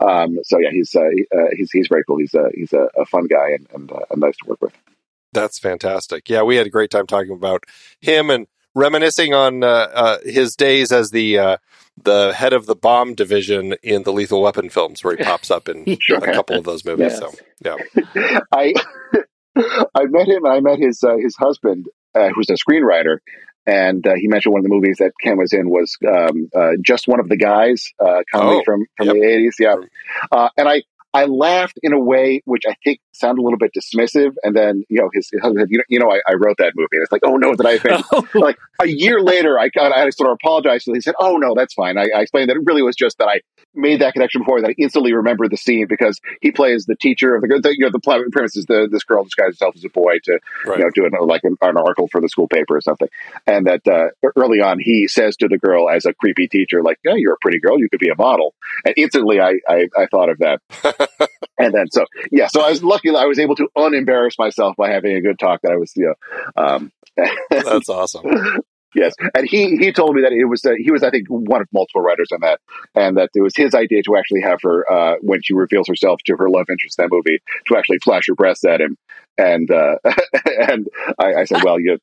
Um, 0.00 0.38
so 0.44 0.58
yeah, 0.58 0.70
he's 0.70 0.94
uh, 0.94 1.00
uh, 1.00 1.48
he's 1.56 1.70
he's 1.72 1.88
very 1.88 2.04
cool. 2.04 2.18
He's 2.18 2.34
a 2.34 2.50
he's 2.54 2.72
a, 2.72 2.88
a 2.96 3.06
fun 3.06 3.26
guy 3.26 3.52
and 3.52 3.66
and, 3.72 3.92
uh, 3.92 4.00
and 4.10 4.20
nice 4.20 4.36
to 4.42 4.48
work 4.48 4.60
with. 4.60 4.74
That's 5.32 5.58
fantastic. 5.58 6.28
Yeah, 6.28 6.42
we 6.42 6.56
had 6.56 6.66
a 6.66 6.70
great 6.70 6.90
time 6.90 7.06
talking 7.06 7.32
about 7.32 7.64
him 8.00 8.28
and 8.28 8.46
reminiscing 8.74 9.34
on 9.34 9.62
uh, 9.62 9.66
uh, 9.66 10.18
his 10.24 10.56
days 10.56 10.92
as 10.92 11.10
the 11.10 11.38
uh, 11.38 11.56
the 12.02 12.32
head 12.32 12.52
of 12.52 12.66
the 12.66 12.74
bomb 12.74 13.14
division 13.14 13.74
in 13.82 14.02
the 14.04 14.12
Lethal 14.12 14.40
Weapon 14.42 14.68
films, 14.70 15.04
where 15.04 15.16
he 15.16 15.22
pops 15.24 15.50
up 15.50 15.68
in 15.68 15.98
Sure. 16.00 16.18
a 16.18 16.32
couple 16.32 16.56
of 16.56 16.64
those 16.64 16.84
movies. 16.84 17.12
Yes. 17.12 17.18
So, 17.18 17.30
yeah, 17.64 18.40
I 18.52 18.72
I 19.56 20.04
met 20.06 20.28
him. 20.28 20.44
and 20.44 20.52
I 20.54 20.60
met 20.60 20.78
his 20.78 21.02
uh, 21.02 21.16
his 21.16 21.36
husband, 21.36 21.86
uh, 22.14 22.28
who's 22.34 22.48
a 22.50 22.54
screenwriter, 22.54 23.18
and 23.66 24.06
uh, 24.06 24.14
he 24.16 24.26
mentioned 24.28 24.52
one 24.52 24.60
of 24.60 24.64
the 24.64 24.74
movies 24.74 24.96
that 24.98 25.12
Ken 25.20 25.36
was 25.36 25.52
in 25.52 25.68
was 25.68 25.96
um, 26.08 26.48
uh, 26.56 26.70
just 26.80 27.06
one 27.06 27.20
of 27.20 27.28
the 27.28 27.36
guys, 27.36 27.90
uh, 28.00 28.22
comedy 28.32 28.60
Oh, 28.60 28.62
from 28.64 28.86
from 28.96 29.08
yep. 29.08 29.16
the 29.16 29.22
eighties. 29.22 29.56
Yeah, 29.58 29.74
uh, 30.30 30.48
and 30.56 30.68
I. 30.68 30.82
I 31.14 31.26
laughed 31.26 31.78
in 31.82 31.92
a 31.92 32.00
way 32.00 32.42
which 32.44 32.62
I 32.66 32.74
think 32.84 33.00
sounded 33.12 33.42
a 33.42 33.44
little 33.44 33.58
bit 33.58 33.72
dismissive, 33.76 34.34
and 34.42 34.56
then 34.56 34.84
you 34.88 35.00
know 35.00 35.10
his, 35.12 35.28
his 35.30 35.40
husband 35.42 35.60
said, 35.60 35.68
"You 35.70 35.78
know, 35.78 35.84
you 35.88 35.98
know 35.98 36.10
I, 36.10 36.20
I 36.26 36.34
wrote 36.34 36.56
that 36.58 36.72
movie." 36.74 36.88
And 36.92 37.02
it's 37.02 37.12
like, 37.12 37.22
"Oh 37.24 37.36
no, 37.36 37.54
did 37.54 37.66
I 37.66 37.72
offend?" 37.74 38.04
Oh. 38.12 38.26
you?" 38.34 38.40
like 38.40 38.58
a 38.80 38.88
year 38.88 39.20
later, 39.20 39.58
I 39.58 39.68
got 39.68 39.92
I 39.92 40.08
sort 40.10 40.30
of 40.30 40.38
apologized. 40.42 40.88
And 40.88 40.96
he 40.96 41.00
said, 41.00 41.14
"Oh 41.18 41.36
no, 41.36 41.54
that's 41.54 41.74
fine." 41.74 41.98
I, 41.98 42.08
I 42.16 42.22
explained 42.22 42.50
that 42.50 42.56
it 42.56 42.62
really 42.64 42.82
was 42.82 42.96
just 42.96 43.18
that 43.18 43.28
I 43.28 43.40
made 43.74 44.00
that 44.00 44.12
connection 44.12 44.42
before 44.42 44.60
that 44.60 44.70
I 44.70 44.74
instantly 44.78 45.12
remembered 45.12 45.50
the 45.50 45.56
scene 45.56 45.86
because 45.88 46.20
he 46.40 46.50
plays 46.50 46.86
the 46.86 46.96
teacher 46.96 47.34
of 47.34 47.42
the, 47.42 47.60
the 47.62 47.70
you 47.70 47.84
know 47.84 47.90
the 47.90 48.00
plot 48.00 48.20
premise 48.30 48.56
is 48.56 48.66
the 48.66 48.88
this 48.90 49.04
girl 49.04 49.24
disguises 49.24 49.56
herself 49.56 49.76
as 49.76 49.84
a 49.84 49.88
boy 49.88 50.18
to 50.24 50.38
right. 50.66 50.78
you 50.78 50.84
know 50.84 50.90
do 50.94 51.04
an, 51.04 51.12
like 51.26 51.42
an, 51.44 51.56
an 51.62 51.76
article 51.76 52.08
for 52.08 52.20
the 52.20 52.28
school 52.28 52.48
paper 52.48 52.76
or 52.76 52.80
something, 52.80 53.08
and 53.46 53.66
that 53.66 53.86
uh, 53.88 54.08
early 54.36 54.60
on 54.60 54.78
he 54.78 55.08
says 55.08 55.36
to 55.36 55.48
the 55.48 55.58
girl 55.58 55.88
as 55.88 56.06
a 56.06 56.12
creepy 56.14 56.48
teacher 56.48 56.82
like, 56.82 56.98
"Yeah, 57.04 57.14
you're 57.16 57.34
a 57.34 57.38
pretty 57.40 57.60
girl, 57.60 57.78
you 57.78 57.88
could 57.88 58.00
be 58.00 58.10
a 58.10 58.16
model," 58.16 58.54
and 58.84 58.94
instantly 58.96 59.40
I 59.40 59.54
I, 59.68 59.88
I 59.96 60.06
thought 60.06 60.28
of 60.28 60.38
that, 60.38 60.60
and 61.58 61.74
then 61.74 61.90
so 61.90 62.06
yeah, 62.30 62.48
so 62.48 62.60
I 62.60 62.70
was 62.70 62.82
lucky 62.82 63.10
that 63.10 63.18
I 63.18 63.26
was 63.26 63.38
able 63.38 63.56
to 63.56 63.68
unembarrass 63.76 64.38
myself 64.38 64.76
by 64.76 64.90
having 64.90 65.16
a 65.16 65.20
good 65.20 65.38
talk 65.38 65.60
that 65.62 65.72
I 65.72 65.76
was 65.76 65.92
you 65.96 66.14
know. 66.56 66.62
Um, 66.62 66.92
That's 67.50 67.88
awesome. 67.88 68.62
Yes, 68.94 69.14
and 69.34 69.48
he 69.48 69.76
he 69.78 69.90
told 69.92 70.14
me 70.14 70.22
that 70.22 70.32
it 70.32 70.44
was 70.44 70.64
uh, 70.64 70.72
he 70.78 70.90
was 70.90 71.02
I 71.02 71.10
think 71.10 71.26
one 71.28 71.62
of 71.62 71.68
multiple 71.72 72.02
writers 72.02 72.28
on 72.32 72.40
that, 72.42 72.60
and 72.94 73.16
that 73.16 73.30
it 73.34 73.40
was 73.40 73.56
his 73.56 73.74
idea 73.74 74.02
to 74.02 74.16
actually 74.16 74.42
have 74.42 74.58
her 74.62 74.90
uh, 74.90 75.14
when 75.22 75.40
she 75.42 75.54
reveals 75.54 75.88
herself 75.88 76.20
to 76.26 76.36
her 76.36 76.50
love 76.50 76.66
interest 76.68 76.98
in 76.98 77.04
that 77.04 77.10
movie 77.10 77.40
to 77.68 77.76
actually 77.76 77.98
flash 78.04 78.24
her 78.28 78.34
breasts 78.34 78.64
at 78.64 78.80
him, 78.80 78.98
and 79.38 79.70
uh, 79.70 79.96
and 80.68 80.88
I, 81.18 81.34
I 81.34 81.44
said, 81.44 81.62
well, 81.62 81.78
you 81.80 81.98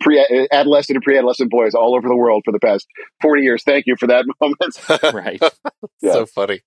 pre 0.00 0.46
adolescent 0.52 0.96
and 0.96 1.02
pre 1.02 1.18
adolescent 1.18 1.50
boys 1.50 1.74
all 1.74 1.94
over 1.96 2.08
the 2.08 2.16
world 2.16 2.42
for 2.44 2.52
the 2.52 2.60
past 2.60 2.86
forty 3.20 3.42
years. 3.42 3.62
Thank 3.64 3.86
you 3.86 3.96
for 3.98 4.06
that 4.06 4.24
moment. 4.40 5.14
right. 5.14 5.42
Yeah. 6.00 6.12
So 6.12 6.26
funny. 6.26 6.60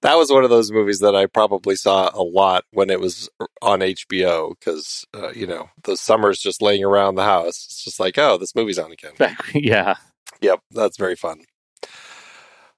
That 0.00 0.14
was 0.14 0.30
one 0.30 0.44
of 0.44 0.50
those 0.50 0.72
movies 0.72 1.00
that 1.00 1.14
I 1.14 1.26
probably 1.26 1.76
saw 1.76 2.10
a 2.14 2.22
lot 2.22 2.64
when 2.70 2.88
it 2.88 3.00
was 3.00 3.28
on 3.60 3.80
HBO 3.80 4.54
because, 4.58 5.04
uh, 5.14 5.30
you 5.32 5.46
know, 5.46 5.68
the 5.84 5.94
summers 5.96 6.38
just 6.38 6.62
laying 6.62 6.82
around 6.84 7.16
the 7.16 7.24
house. 7.24 7.66
It's 7.66 7.84
just 7.84 8.00
like, 8.00 8.16
oh, 8.16 8.38
this 8.38 8.54
movie's 8.54 8.78
on 8.78 8.92
again. 8.92 9.12
yeah. 9.52 9.96
Yep, 10.40 10.60
that's 10.70 10.96
very 10.96 11.16
fun. 11.16 11.40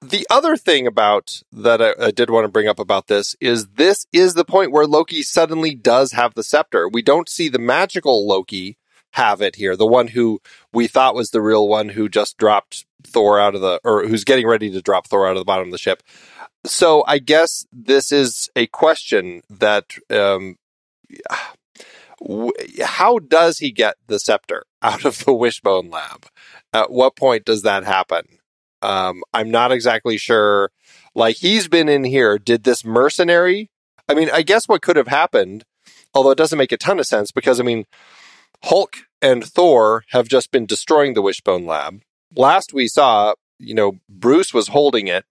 The 0.01 0.25
other 0.31 0.57
thing 0.57 0.87
about 0.87 1.43
that 1.51 1.81
I, 1.81 2.07
I 2.07 2.11
did 2.11 2.31
want 2.31 2.45
to 2.45 2.51
bring 2.51 2.67
up 2.67 2.79
about 2.79 3.07
this 3.07 3.35
is 3.39 3.67
this 3.67 4.07
is 4.11 4.33
the 4.33 4.45
point 4.45 4.71
where 4.71 4.87
Loki 4.87 5.21
suddenly 5.21 5.75
does 5.75 6.13
have 6.13 6.33
the 6.33 6.43
scepter. 6.43 6.89
We 6.89 7.03
don't 7.03 7.29
see 7.29 7.49
the 7.49 7.59
magical 7.59 8.27
Loki 8.27 8.77
have 9.11 9.41
it 9.41 9.57
here, 9.57 9.75
the 9.75 9.87
one 9.87 10.07
who 10.07 10.41
we 10.73 10.87
thought 10.87 11.15
was 11.15 11.31
the 11.31 11.41
real 11.41 11.67
one 11.67 11.89
who 11.89 12.09
just 12.09 12.37
dropped 12.37 12.85
Thor 13.03 13.39
out 13.39 13.55
of 13.55 13.61
the, 13.61 13.79
or 13.83 14.07
who's 14.07 14.23
getting 14.23 14.47
ready 14.47 14.71
to 14.71 14.81
drop 14.81 15.07
Thor 15.07 15.27
out 15.27 15.35
of 15.35 15.41
the 15.41 15.45
bottom 15.45 15.67
of 15.67 15.71
the 15.71 15.77
ship. 15.77 16.01
so 16.65 17.03
I 17.07 17.19
guess 17.19 17.65
this 17.71 18.11
is 18.11 18.49
a 18.55 18.67
question 18.67 19.41
that 19.49 19.95
um, 20.09 20.55
how 22.83 23.19
does 23.19 23.57
he 23.57 23.71
get 23.71 23.95
the 24.07 24.19
scepter 24.19 24.63
out 24.81 25.05
of 25.05 25.25
the 25.25 25.33
Wishbone 25.33 25.89
lab? 25.89 26.27
At 26.73 26.91
what 26.91 27.15
point 27.15 27.45
does 27.45 27.63
that 27.63 27.83
happen? 27.83 28.39
Um, 28.81 29.23
I'm 29.33 29.51
not 29.51 29.71
exactly 29.71 30.17
sure. 30.17 30.71
Like 31.13 31.37
he's 31.37 31.67
been 31.67 31.89
in 31.89 32.03
here. 32.03 32.37
Did 32.37 32.63
this 32.63 32.85
mercenary? 32.85 33.69
I 34.07 34.13
mean, 34.13 34.29
I 34.31 34.41
guess 34.41 34.67
what 34.67 34.81
could 34.81 34.95
have 34.95 35.07
happened, 35.07 35.63
although 36.13 36.31
it 36.31 36.37
doesn't 36.37 36.57
make 36.57 36.71
a 36.71 36.77
ton 36.77 36.99
of 36.99 37.07
sense 37.07 37.31
because 37.31 37.59
I 37.59 37.63
mean, 37.63 37.85
Hulk 38.63 38.97
and 39.21 39.43
Thor 39.43 40.03
have 40.09 40.27
just 40.27 40.51
been 40.51 40.65
destroying 40.65 41.13
the 41.13 41.21
Wishbone 41.21 41.65
lab. 41.65 42.01
Last 42.35 42.73
we 42.73 42.87
saw, 42.87 43.33
you 43.59 43.73
know, 43.73 43.93
Bruce 44.09 44.53
was 44.53 44.69
holding 44.69 45.07
it. 45.07 45.25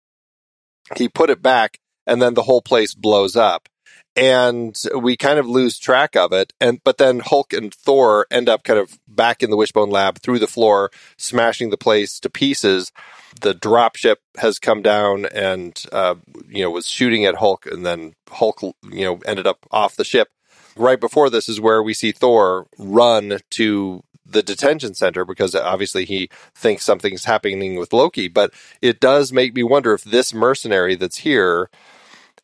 He 0.97 1.09
put 1.09 1.31
it 1.31 1.41
back, 1.41 1.79
and 2.07 2.21
then 2.21 2.35
the 2.35 2.43
whole 2.43 2.63
place 2.63 2.95
blows 2.95 3.37
up 3.37 3.69
and 4.17 4.77
we 4.97 5.17
kind 5.17 5.39
of 5.39 5.47
lose 5.47 5.79
track 5.79 6.17
of 6.17 6.33
it. 6.33 6.53
And 6.61 6.81
but 6.85 6.99
then 6.99 7.21
Hulk 7.21 7.53
and 7.53 7.73
Thor 7.73 8.27
end 8.31 8.49
up 8.49 8.65
kind 8.65 8.79
of 8.79 8.99
back 9.09 9.43
in 9.43 9.51
the 9.51 9.57
Wishbone 9.57 9.91
lab 9.91 10.19
through 10.19 10.39
the 10.39 10.47
floor, 10.47 10.91
smashing 11.17 11.71
the 11.71 11.77
place 11.77 12.19
to 12.21 12.31
pieces. 12.31 12.93
The 13.41 13.55
dropship 13.55 14.17
has 14.39 14.59
come 14.59 14.83
down 14.83 15.27
and 15.27 15.83
uh, 15.93 16.17
you 16.49 16.65
know 16.65 16.71
was 16.71 16.89
shooting 16.89 17.25
at 17.25 17.37
Hulk, 17.37 17.67
and 17.67 17.87
then 17.87 18.15
Hulk 18.31 18.61
you 18.63 19.05
know 19.05 19.21
ended 19.27 19.47
up 19.47 19.67
off 19.71 19.97
the 19.97 20.05
ship. 20.05 20.29
Right 20.77 21.01
before 21.01 21.31
this 21.31 21.49
is 21.49 21.61
where 21.61 21.83
we 21.83 21.95
see 21.95 22.13
Thor 22.13 22.67
run 22.79 23.39
to 23.51 24.03
the 24.25 24.43
detention 24.43 24.95
center 24.95 25.25
because 25.25 25.55
obviously 25.55 26.05
he 26.05 26.31
thinks 26.55 26.85
something's 26.85 27.25
happening 27.25 27.77
with 27.77 27.93
Loki. 27.93 28.29
But 28.29 28.53
it 28.81 29.01
does 29.01 29.33
make 29.33 29.55
me 29.55 29.63
wonder 29.63 29.93
if 29.93 30.05
this 30.05 30.33
mercenary 30.33 30.95
that's 30.95 31.19
here 31.19 31.69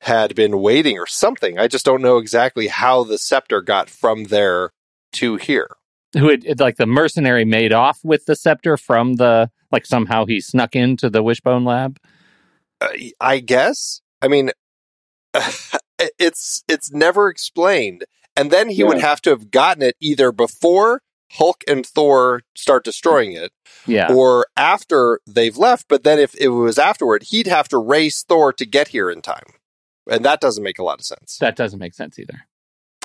had 0.01 0.35
been 0.35 0.61
waiting 0.61 0.99
or 0.99 1.07
something. 1.07 1.59
I 1.59 1.69
just 1.69 1.85
don't 1.85 2.03
know 2.03 2.19
exactly 2.19 2.69
how 2.69 3.05
the 3.05 3.19
scepter 3.19 3.61
got 3.63 3.89
from 3.91 4.25
there 4.25 4.71
to 5.13 5.37
here. 5.37 5.77
Who 6.17 6.31
had 6.31 6.61
like 6.61 6.77
the 6.77 6.87
mercenary 6.87 7.45
made 7.45 7.73
off 7.73 8.01
with 8.05 8.27
the 8.27 8.37
scepter 8.37 8.77
from 8.77 9.15
the 9.15 9.51
like 9.73 9.87
somehow 9.87 10.25
he 10.25 10.41
snuck 10.41 10.77
into 10.77 11.11
the 11.11 11.23
Wishbone 11.23 11.65
lab? 11.65 11.99
Uh, 12.81 12.89
I 13.21 13.41
guess. 13.41 14.01
I 14.23 14.29
mean, 14.29 14.51
it's 16.19 16.63
it's 16.69 16.93
never 16.93 17.29
explained. 17.29 18.05
And 18.37 18.51
then 18.51 18.69
he 18.69 18.77
yeah. 18.77 18.87
would 18.87 19.01
have 19.01 19.23
to 19.23 19.31
have 19.31 19.51
gotten 19.51 19.83
it 19.83 19.97
either 20.01 20.31
before 20.31 21.01
Hulk 21.33 21.65
and 21.67 21.85
Thor 21.85 22.43
start 22.55 22.85
destroying 22.85 23.33
it, 23.33 23.51
yeah, 23.87 24.13
or 24.13 24.47
after 24.57 25.21
they've 25.27 25.57
left. 25.57 25.87
But 25.89 26.05
then 26.05 26.19
if 26.19 26.35
it 26.37 26.49
was 26.49 26.79
afterward, 26.79 27.25
he'd 27.25 27.47
have 27.47 27.69
to 27.69 27.79
race 27.79 28.23
Thor 28.23 28.53
to 28.53 28.67
get 28.67 28.89
here 28.89 29.11
in 29.11 29.23
time. 29.23 29.55
And 30.09 30.25
that 30.25 30.41
doesn't 30.41 30.63
make 30.63 30.79
a 30.79 30.85
lot 30.85 31.01
of 31.01 31.05
sense. 31.05 31.39
That 31.39 31.57
doesn't 31.57 31.79
make 31.79 31.95
sense 31.95 32.19
either. 32.19 32.47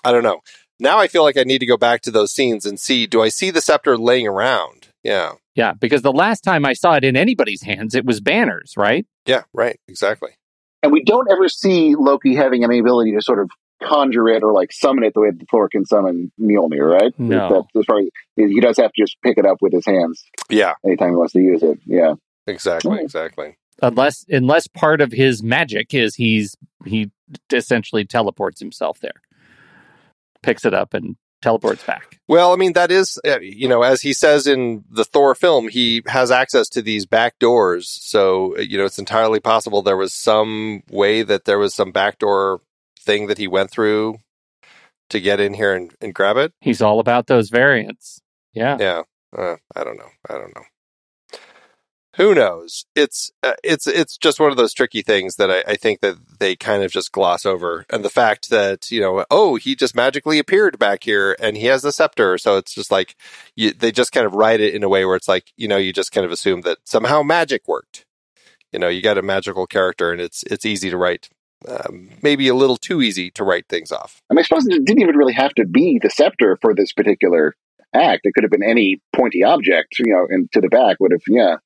I 0.03 0.11
don't 0.11 0.23
know. 0.23 0.41
Now 0.79 0.97
I 0.97 1.07
feel 1.07 1.23
like 1.23 1.37
I 1.37 1.43
need 1.43 1.59
to 1.59 1.65
go 1.65 1.77
back 1.77 2.01
to 2.01 2.11
those 2.11 2.31
scenes 2.31 2.65
and 2.65 2.79
see 2.79 3.05
do 3.05 3.21
I 3.21 3.29
see 3.29 3.51
the 3.51 3.61
scepter 3.61 3.97
laying 3.97 4.27
around? 4.27 4.87
Yeah. 5.03 5.33
Yeah, 5.55 5.73
because 5.73 6.01
the 6.01 6.13
last 6.13 6.41
time 6.43 6.65
I 6.65 6.73
saw 6.73 6.95
it 6.95 7.03
in 7.03 7.15
anybody's 7.15 7.61
hands, 7.61 7.93
it 7.93 8.05
was 8.05 8.21
Banner's, 8.21 8.75
right? 8.77 9.05
Yeah, 9.25 9.43
right. 9.53 9.79
Exactly. 9.87 10.31
And 10.81 10.91
we 10.91 11.03
don't 11.03 11.29
ever 11.29 11.49
see 11.49 11.95
Loki 11.95 12.35
having 12.35 12.63
any 12.63 12.79
ability 12.79 13.11
to 13.13 13.21
sort 13.21 13.39
of 13.39 13.49
conjure 13.83 14.29
it 14.29 14.43
or 14.43 14.53
like 14.53 14.71
summon 14.71 15.03
it 15.03 15.13
the 15.13 15.19
way 15.19 15.31
that 15.31 15.49
Thor 15.49 15.69
can 15.69 15.85
summon 15.85 16.31
Mjolnir, 16.39 16.89
right? 16.89 17.13
No. 17.19 17.67
As 17.75 17.85
far 17.85 17.99
as, 17.99 18.05
he 18.35 18.59
does 18.59 18.77
have 18.77 18.93
to 18.93 19.01
just 19.01 19.17
pick 19.21 19.37
it 19.37 19.45
up 19.45 19.57
with 19.61 19.73
his 19.73 19.85
hands. 19.85 20.23
Yeah. 20.49 20.73
Anytime 20.85 21.09
he 21.09 21.15
wants 21.15 21.33
to 21.33 21.41
use 21.41 21.61
it. 21.61 21.79
Yeah. 21.85 22.15
Exactly. 22.47 22.99
Exactly 23.01 23.57
unless 23.81 24.25
unless 24.29 24.67
part 24.67 25.01
of 25.01 25.11
his 25.11 25.43
magic 25.43 25.93
is 25.93 26.15
he's 26.15 26.55
he 26.85 27.11
essentially 27.51 28.05
teleports 28.05 28.59
himself 28.59 28.99
there, 28.99 29.21
picks 30.41 30.65
it 30.65 30.73
up 30.73 30.93
and 30.93 31.15
teleports 31.41 31.83
back. 31.83 32.19
Well, 32.27 32.53
I 32.53 32.55
mean 32.55 32.73
that 32.73 32.91
is 32.91 33.19
uh, 33.25 33.39
you 33.39 33.67
know 33.67 33.81
as 33.81 34.01
he 34.01 34.13
says 34.13 34.47
in 34.47 34.83
the 34.89 35.05
Thor 35.05 35.35
film, 35.35 35.67
he 35.67 36.03
has 36.07 36.31
access 36.31 36.69
to 36.69 36.81
these 36.81 37.05
back 37.05 37.39
doors. 37.39 37.89
So 38.01 38.57
uh, 38.57 38.61
you 38.61 38.77
know 38.77 38.85
it's 38.85 38.99
entirely 38.99 39.39
possible 39.39 39.81
there 39.81 39.97
was 39.97 40.13
some 40.13 40.83
way 40.89 41.23
that 41.23 41.45
there 41.45 41.59
was 41.59 41.73
some 41.73 41.91
backdoor 41.91 42.61
thing 42.99 43.27
that 43.27 43.37
he 43.37 43.47
went 43.47 43.71
through 43.71 44.19
to 45.09 45.19
get 45.19 45.39
in 45.39 45.53
here 45.53 45.73
and, 45.73 45.93
and 45.99 46.13
grab 46.13 46.37
it. 46.37 46.53
He's 46.61 46.81
all 46.81 46.99
about 46.99 47.27
those 47.27 47.49
variants. 47.49 48.21
Yeah. 48.53 48.77
Yeah. 48.79 49.01
Uh, 49.37 49.55
I 49.75 49.83
don't 49.83 49.97
know. 49.97 50.09
I 50.29 50.33
don't 50.33 50.55
know 50.55 50.63
who 52.17 52.35
knows? 52.35 52.85
It's 52.93 53.31
uh, 53.41 53.53
it's 53.63 53.87
it's 53.87 54.17
just 54.17 54.39
one 54.39 54.51
of 54.51 54.57
those 54.57 54.73
tricky 54.73 55.01
things 55.01 55.37
that 55.37 55.49
I, 55.49 55.63
I, 55.65 55.75
think 55.75 56.01
that 56.01 56.17
they 56.39 56.57
kind 56.57 56.83
of 56.83 56.91
just 56.91 57.13
gloss 57.13 57.45
over, 57.45 57.85
and 57.89 58.03
the 58.03 58.09
fact 58.09 58.49
that 58.49 58.91
you 58.91 58.99
know, 58.99 59.25
oh, 59.31 59.55
he 59.55 59.75
just 59.75 59.95
magically 59.95 60.37
appeared 60.37 60.77
back 60.77 61.03
here, 61.03 61.37
and 61.39 61.55
he 61.55 61.67
has 61.67 61.83
the 61.83 61.91
scepter, 61.91 62.37
so 62.37 62.57
it's 62.57 62.73
just 62.73 62.91
like 62.91 63.15
you, 63.55 63.71
they 63.71 63.93
just 63.93 64.11
kind 64.11 64.25
of 64.25 64.33
write 64.33 64.59
it 64.59 64.75
in 64.75 64.83
a 64.83 64.89
way 64.89 65.05
where 65.05 65.15
it's 65.15 65.29
like 65.29 65.53
you 65.55 65.69
know, 65.69 65.77
you 65.77 65.93
just 65.93 66.11
kind 66.11 66.25
of 66.25 66.31
assume 66.31 66.61
that 66.61 66.79
somehow 66.83 67.23
magic 67.23 67.65
worked. 67.67 68.05
You 68.73 68.79
know, 68.79 68.89
you 68.89 69.01
got 69.01 69.17
a 69.17 69.21
magical 69.21 69.65
character, 69.65 70.11
and 70.11 70.19
it's 70.19 70.43
it's 70.43 70.65
easy 70.65 70.89
to 70.89 70.97
write. 70.97 71.29
Um, 71.67 72.09
maybe 72.23 72.47
a 72.47 72.55
little 72.55 72.77
too 72.77 73.03
easy 73.03 73.29
to 73.31 73.43
write 73.43 73.67
things 73.69 73.91
off. 73.91 74.21
I 74.29 74.33
mean, 74.33 74.39
I 74.39 74.41
suppose 74.41 74.65
it 74.65 74.83
didn't 74.83 75.01
even 75.01 75.15
really 75.15 75.33
have 75.33 75.53
to 75.53 75.65
be 75.65 75.99
the 76.01 76.09
scepter 76.09 76.57
for 76.59 76.73
this 76.73 76.91
particular 76.91 77.55
act. 77.93 78.21
It 78.23 78.33
could 78.33 78.43
have 78.43 78.51
been 78.51 78.63
any 78.63 79.01
pointy 79.13 79.43
object, 79.43 79.99
you 79.99 80.13
know, 80.13 80.27
and 80.29 80.51
to 80.53 80.61
the 80.61 80.69
back 80.69 80.97
would 80.99 81.11
have, 81.11 81.21
yeah, 81.27 81.57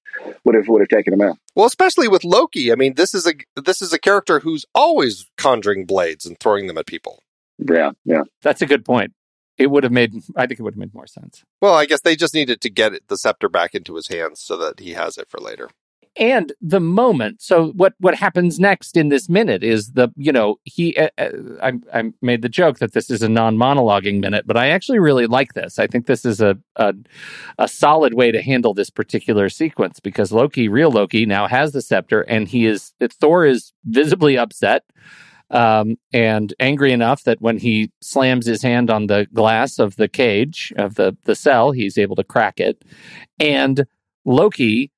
would 0.44 0.56
have 0.56 0.68
would 0.68 0.82
have 0.82 0.90
taken 0.90 1.14
him 1.14 1.22
out. 1.22 1.38
Well, 1.56 1.66
especially 1.66 2.08
with 2.08 2.24
Loki. 2.24 2.72
I 2.72 2.76
mean, 2.76 2.96
this 2.96 3.14
is 3.14 3.28
a 3.28 3.34
this 3.62 3.82
is 3.82 3.94
a 3.94 4.00
character 4.00 4.40
who's 4.40 4.66
always 4.74 5.30
conjuring 5.38 5.86
blades 5.86 6.26
and 6.26 6.40
throwing 6.40 6.68
them 6.68 6.78
at 6.78 6.88
people. 6.88 7.22
Yeah, 7.58 7.92
yeah. 8.04 8.24
That's 8.42 8.62
a 8.62 8.66
good 8.66 8.86
point. 8.86 9.14
It 9.58 9.68
would 9.68 9.84
have 9.84 9.94
made. 9.94 10.14
I 10.36 10.48
think 10.48 10.60
it 10.60 10.64
would 10.64 10.74
have 10.74 10.80
made 10.80 10.94
more 10.94 11.08
sense. 11.08 11.44
Well, 11.62 11.76
I 11.76 11.86
guess 11.86 12.02
they 12.02 12.16
just 12.16 12.34
needed 12.34 12.60
to 12.62 12.70
get 12.70 13.08
the 13.08 13.18
scepter 13.18 13.48
back 13.48 13.74
into 13.74 13.96
his 13.96 14.10
hands 14.10 14.42
so 14.42 14.58
that 14.58 14.80
he 14.80 14.92
has 14.92 15.18
it 15.18 15.30
for 15.30 15.40
later 15.40 15.70
and 16.18 16.54
the 16.62 16.80
moment. 16.80 17.42
So 17.42 17.72
what 17.72 17.94
what 18.00 18.16
happens 18.16 18.60
next 18.60 18.96
in 18.96 19.10
this 19.10 19.28
minute 19.28 19.64
is 19.64 19.94
the 19.94 20.10
you 20.16 20.32
know 20.32 20.60
he 20.64 20.96
uh, 20.96 21.10
uh, 21.18 21.30
I, 21.62 21.74
I 21.94 22.04
made 22.22 22.42
the 22.42 22.50
joke 22.50 22.80
that 22.80 22.94
this 22.94 23.10
is 23.10 23.22
a 23.22 23.30
non 23.30 23.58
monologuing 23.58 24.20
minute, 24.20 24.48
but 24.48 24.58
I 24.58 24.70
actually 24.70 25.00
really 25.00 25.28
like 25.28 25.54
this. 25.54 25.78
I 25.78 25.88
think 25.88 26.06
this 26.06 26.26
is 26.26 26.42
a, 26.42 26.58
a 26.78 26.94
a 27.58 27.68
solid 27.68 28.14
way 28.14 28.32
to 28.32 28.42
handle 28.42 28.74
this 28.74 28.90
particular 28.90 29.50
sequence 29.50 30.00
because 30.00 30.32
Loki, 30.32 30.68
real 30.68 30.92
Loki, 30.92 31.26
now 31.26 31.48
has 31.48 31.74
the 31.74 31.82
scepter, 31.82 32.22
and 32.22 32.48
he 32.48 32.66
is 32.66 32.94
Thor 33.20 33.46
is 33.46 33.74
visibly 33.86 34.38
upset. 34.38 34.84
Um, 35.52 35.98
and 36.12 36.56
angry 36.60 36.92
enough 36.92 37.24
that 37.26 37.40
when 37.40 37.60
he 37.60 37.92
slams 38.02 38.48
his 38.48 38.64
hand 38.64 38.90
on 38.90 39.06
the 39.06 39.28
glass 39.32 39.78
of 39.78 39.96
the 39.96 40.08
cage 40.08 40.74
of 40.78 40.96
the 40.96 41.16
the 41.26 41.36
cell, 41.36 41.72
he's 41.72 41.98
able 41.98 42.16
to 42.16 42.24
crack 42.24 42.60
it. 42.60 42.84
And 43.40 43.86
Loki 44.26 44.92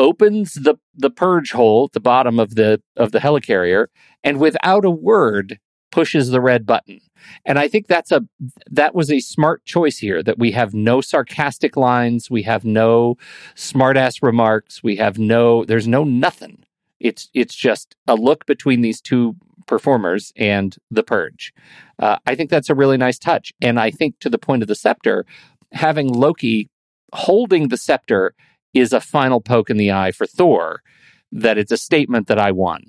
opens 0.00 0.54
the 0.54 0.76
the 0.96 1.10
purge 1.10 1.52
hole 1.52 1.84
at 1.84 1.92
the 1.92 2.00
bottom 2.00 2.40
of 2.40 2.54
the 2.54 2.82
of 2.96 3.12
the 3.12 3.18
helicarrier 3.20 3.86
and 4.24 4.40
without 4.40 4.84
a 4.84 4.90
word 4.90 5.60
pushes 5.92 6.30
the 6.30 6.40
red 6.40 6.64
button. 6.64 7.00
And 7.44 7.58
I 7.58 7.68
think 7.68 7.86
that's 7.86 8.10
a 8.10 8.22
that 8.70 8.94
was 8.94 9.10
a 9.10 9.20
smart 9.20 9.64
choice 9.64 9.98
here 9.98 10.22
that 10.22 10.38
we 10.38 10.52
have 10.52 10.72
no 10.72 11.00
sarcastic 11.00 11.76
lines, 11.76 12.30
we 12.30 12.42
have 12.42 12.64
no 12.64 13.16
smartass 13.54 14.22
remarks, 14.22 14.82
we 14.82 14.96
have 14.96 15.18
no 15.18 15.64
there's 15.64 15.86
no 15.86 16.02
nothing. 16.02 16.64
It's 16.98 17.28
it's 17.34 17.54
just 17.54 17.94
a 18.06 18.14
look 18.14 18.46
between 18.46 18.80
these 18.80 19.00
two 19.02 19.36
performers 19.66 20.32
and 20.34 20.76
the 20.90 21.02
purge. 21.02 21.52
Uh, 21.98 22.16
I 22.26 22.34
think 22.34 22.48
that's 22.48 22.70
a 22.70 22.74
really 22.74 22.96
nice 22.96 23.18
touch. 23.18 23.52
And 23.60 23.78
I 23.78 23.90
think 23.90 24.18
to 24.20 24.30
the 24.30 24.38
point 24.38 24.62
of 24.62 24.68
the 24.68 24.74
scepter, 24.74 25.26
having 25.72 26.08
Loki 26.08 26.70
holding 27.12 27.68
the 27.68 27.76
scepter 27.76 28.34
is 28.74 28.92
a 28.92 29.00
final 29.00 29.40
poke 29.40 29.70
in 29.70 29.76
the 29.76 29.92
eye 29.92 30.12
for 30.12 30.26
Thor 30.26 30.82
that 31.32 31.58
it's 31.58 31.72
a 31.72 31.76
statement 31.76 32.26
that 32.28 32.38
I 32.38 32.52
won. 32.52 32.84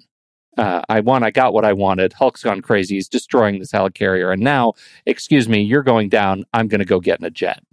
Uh, 0.57 0.81
I 0.89 0.99
won. 0.99 1.23
I 1.23 1.31
got 1.31 1.53
what 1.53 1.65
I 1.65 1.73
wanted. 1.73 2.13
Hulk's 2.13 2.43
gone 2.43 2.61
crazy. 2.61 2.95
He's 2.95 3.07
destroying 3.07 3.59
this 3.59 3.71
helicarrier. 3.71 4.33
And 4.33 4.41
now, 4.41 4.73
excuse 5.05 5.47
me, 5.47 5.61
you're 5.61 5.83
going 5.83 6.09
down. 6.09 6.43
I'm 6.53 6.67
going 6.67 6.79
to 6.79 6.85
go 6.85 6.99
get 6.99 7.19
in 7.19 7.25
a 7.25 7.29
jet. 7.29 7.63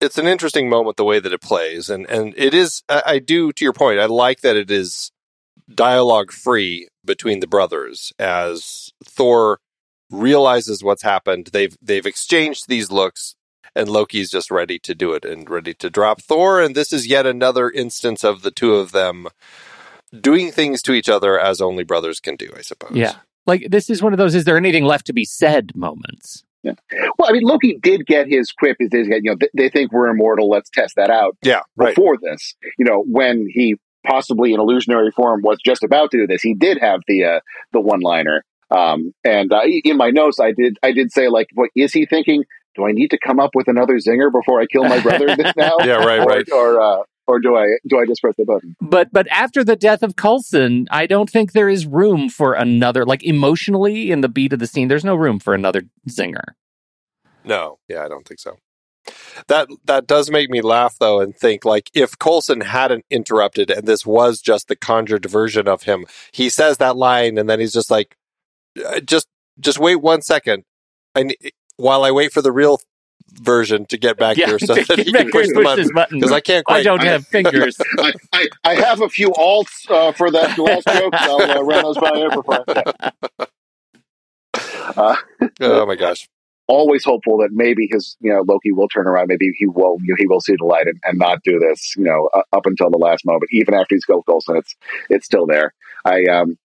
It's 0.00 0.18
an 0.18 0.28
interesting 0.28 0.68
moment 0.68 0.96
the 0.96 1.04
way 1.04 1.18
that 1.18 1.32
it 1.32 1.40
plays, 1.40 1.90
and 1.90 2.08
and 2.08 2.32
it 2.36 2.54
is. 2.54 2.84
I, 2.88 3.02
I 3.06 3.18
do 3.18 3.52
to 3.52 3.64
your 3.64 3.72
point. 3.72 3.98
I 3.98 4.06
like 4.06 4.42
that 4.42 4.56
it 4.56 4.70
is 4.70 5.10
dialogue 5.74 6.30
free 6.30 6.88
between 7.04 7.40
the 7.40 7.48
brothers 7.48 8.12
as 8.18 8.92
Thor 9.04 9.58
realizes 10.08 10.84
what's 10.84 11.02
happened. 11.02 11.50
They've 11.52 11.76
they've 11.82 12.06
exchanged 12.06 12.68
these 12.68 12.92
looks 12.92 13.34
and 13.74 13.88
Loki's 13.88 14.30
just 14.30 14.50
ready 14.50 14.78
to 14.80 14.94
do 14.94 15.12
it 15.12 15.24
and 15.24 15.48
ready 15.48 15.74
to 15.74 15.90
drop 15.90 16.22
Thor. 16.22 16.60
And 16.60 16.74
this 16.74 16.92
is 16.92 17.06
yet 17.06 17.26
another 17.26 17.70
instance 17.70 18.24
of 18.24 18.42
the 18.42 18.50
two 18.50 18.74
of 18.74 18.92
them 18.92 19.28
doing 20.18 20.50
things 20.50 20.82
to 20.82 20.92
each 20.92 21.08
other 21.08 21.38
as 21.38 21.60
only 21.60 21.84
brothers 21.84 22.20
can 22.20 22.36
do, 22.36 22.50
I 22.56 22.62
suppose. 22.62 22.96
Yeah. 22.96 23.16
Like 23.46 23.68
this 23.70 23.88
is 23.90 24.02
one 24.02 24.12
of 24.12 24.18
those 24.18 24.34
is 24.34 24.44
there 24.44 24.56
anything 24.56 24.84
left 24.84 25.06
to 25.06 25.12
be 25.12 25.24
said 25.24 25.72
moments. 25.74 26.44
Yeah. 26.62 26.72
Well, 27.18 27.28
I 27.28 27.32
mean, 27.32 27.42
Loki 27.44 27.78
did 27.80 28.04
get 28.04 28.26
his 28.28 28.52
quip. 28.52 28.76
Is 28.80 28.90
they 28.90 29.04
get 29.04 29.24
you 29.24 29.30
know 29.30 29.48
they 29.54 29.68
think 29.68 29.92
we're 29.92 30.08
immortal. 30.08 30.50
Let's 30.50 30.70
test 30.70 30.96
that 30.96 31.08
out. 31.08 31.36
Yeah, 31.42 31.60
right. 31.76 31.94
Before 31.94 32.18
this, 32.20 32.56
you 32.78 32.84
know, 32.84 33.04
when 33.06 33.46
he 33.48 33.76
possibly 34.06 34.52
in 34.52 34.60
illusionary 34.60 35.10
form 35.10 35.42
was 35.42 35.58
just 35.64 35.82
about 35.82 36.10
to 36.10 36.18
do 36.18 36.26
this. 36.26 36.42
He 36.42 36.54
did 36.54 36.78
have 36.78 37.00
the 37.06 37.24
uh, 37.24 37.40
the 37.72 37.80
one 37.80 38.00
liner. 38.00 38.44
Um, 38.70 39.14
and 39.24 39.52
uh, 39.52 39.62
in 39.64 39.96
my 39.96 40.10
notes, 40.10 40.40
I 40.40 40.52
did 40.52 40.78
I 40.82 40.92
did 40.92 41.12
say 41.12 41.28
like, 41.28 41.48
what 41.54 41.70
is 41.74 41.92
he 41.92 42.06
thinking? 42.06 42.44
Do 42.78 42.86
I 42.86 42.92
need 42.92 43.10
to 43.10 43.18
come 43.18 43.40
up 43.40 43.50
with 43.54 43.68
another 43.68 43.96
zinger 43.96 44.30
before 44.32 44.60
I 44.60 44.66
kill 44.66 44.84
my 44.84 45.00
brother 45.00 45.26
now? 45.56 45.76
Yeah, 45.80 45.96
right, 45.96 46.20
or, 46.20 46.24
right. 46.26 46.52
Or 46.52 46.80
uh, 46.80 47.02
or 47.26 47.40
do 47.40 47.56
I 47.56 47.66
do 47.86 47.98
I 47.98 48.06
just 48.06 48.22
press 48.22 48.34
the 48.38 48.44
button? 48.44 48.76
But 48.80 49.12
but 49.12 49.28
after 49.28 49.62
the 49.64 49.76
death 49.76 50.02
of 50.02 50.16
Coulson, 50.16 50.86
I 50.90 51.06
don't 51.06 51.28
think 51.28 51.52
there 51.52 51.68
is 51.68 51.86
room 51.86 52.28
for 52.28 52.54
another 52.54 53.04
like 53.04 53.22
emotionally 53.24 54.10
in 54.10 54.22
the 54.22 54.28
beat 54.28 54.52
of 54.52 54.60
the 54.60 54.66
scene. 54.66 54.88
There's 54.88 55.04
no 55.04 55.16
room 55.16 55.40
for 55.40 55.54
another 55.54 55.82
zinger. 56.08 56.54
No, 57.44 57.78
yeah, 57.88 58.04
I 58.04 58.08
don't 58.08 58.26
think 58.26 58.40
so. 58.40 58.56
That 59.48 59.68
that 59.84 60.06
does 60.06 60.30
make 60.30 60.48
me 60.50 60.60
laugh 60.60 60.96
though, 60.98 61.20
and 61.20 61.36
think 61.36 61.64
like 61.64 61.90
if 61.94 62.18
Coulson 62.18 62.60
hadn't 62.60 63.04
interrupted 63.10 63.70
and 63.70 63.86
this 63.86 64.06
was 64.06 64.40
just 64.40 64.68
the 64.68 64.76
conjured 64.76 65.26
version 65.26 65.66
of 65.66 65.82
him, 65.82 66.06
he 66.32 66.48
says 66.48 66.78
that 66.78 66.96
line 66.96 67.38
and 67.38 67.48
then 67.48 67.58
he's 67.58 67.72
just 67.72 67.90
like, 67.90 68.16
"Uh, 68.84 69.00
just 69.00 69.26
just 69.58 69.78
wait 69.78 69.96
one 69.96 70.22
second, 70.22 70.64
and 71.14 71.34
while 71.78 72.04
I 72.04 72.10
wait 72.10 72.32
for 72.32 72.42
the 72.42 72.52
real 72.52 72.80
version 73.32 73.86
to 73.86 73.96
get 73.96 74.18
back 74.18 74.36
here 74.36 74.58
so 74.58 74.74
that 74.74 74.98
he 74.98 75.12
can 75.12 75.30
push 75.30 75.48
the 75.48 75.54
push 75.54 75.64
button 75.64 75.88
button. 75.94 76.18
because 76.18 76.32
I 76.32 76.40
can't 76.40 76.64
I 76.68 76.82
don't 76.82 77.00
I- 77.00 77.04
have 77.12 77.26
fingers. 77.26 77.78
I, 77.98 78.12
I, 78.32 78.46
I 78.64 78.74
have 78.74 79.00
a 79.00 79.08
few 79.08 79.30
alts 79.30 79.90
uh, 79.90 80.12
for 80.12 80.30
that 80.30 80.58
last 80.58 80.86
joke. 80.86 81.14
I'll 81.14 81.58
uh, 81.58 81.62
run 81.62 81.82
those 81.82 81.98
by 81.98 82.12
you 82.14 82.30
for 82.30 82.42
five. 82.42 82.64
Uh, 84.96 85.16
oh 85.60 85.86
my 85.86 85.94
gosh! 85.96 86.28
always 86.68 87.02
hopeful 87.02 87.38
that 87.38 87.48
maybe 87.50 87.88
his, 87.90 88.16
you 88.20 88.30
know, 88.30 88.44
Loki 88.46 88.72
will 88.72 88.88
turn 88.88 89.06
around. 89.06 89.28
Maybe 89.28 89.50
he 89.56 89.66
will, 89.66 89.96
you 90.00 90.08
know, 90.08 90.16
he 90.18 90.26
will 90.26 90.40
see 90.40 90.54
the 90.56 90.64
light 90.66 90.86
and, 90.86 91.00
and 91.02 91.18
not 91.18 91.42
do 91.42 91.58
this, 91.58 91.94
you 91.96 92.04
know, 92.04 92.28
uh, 92.34 92.42
up 92.52 92.66
until 92.66 92.90
the 92.90 92.98
last 92.98 93.24
moment. 93.24 93.44
Even 93.50 93.74
after 93.74 93.94
he's 93.94 94.04
killed 94.04 94.24
Coulson, 94.26 94.56
it's 94.56 94.76
it's 95.08 95.26
still 95.26 95.46
there. 95.46 95.72
I 96.04 96.24
um, 96.24 96.58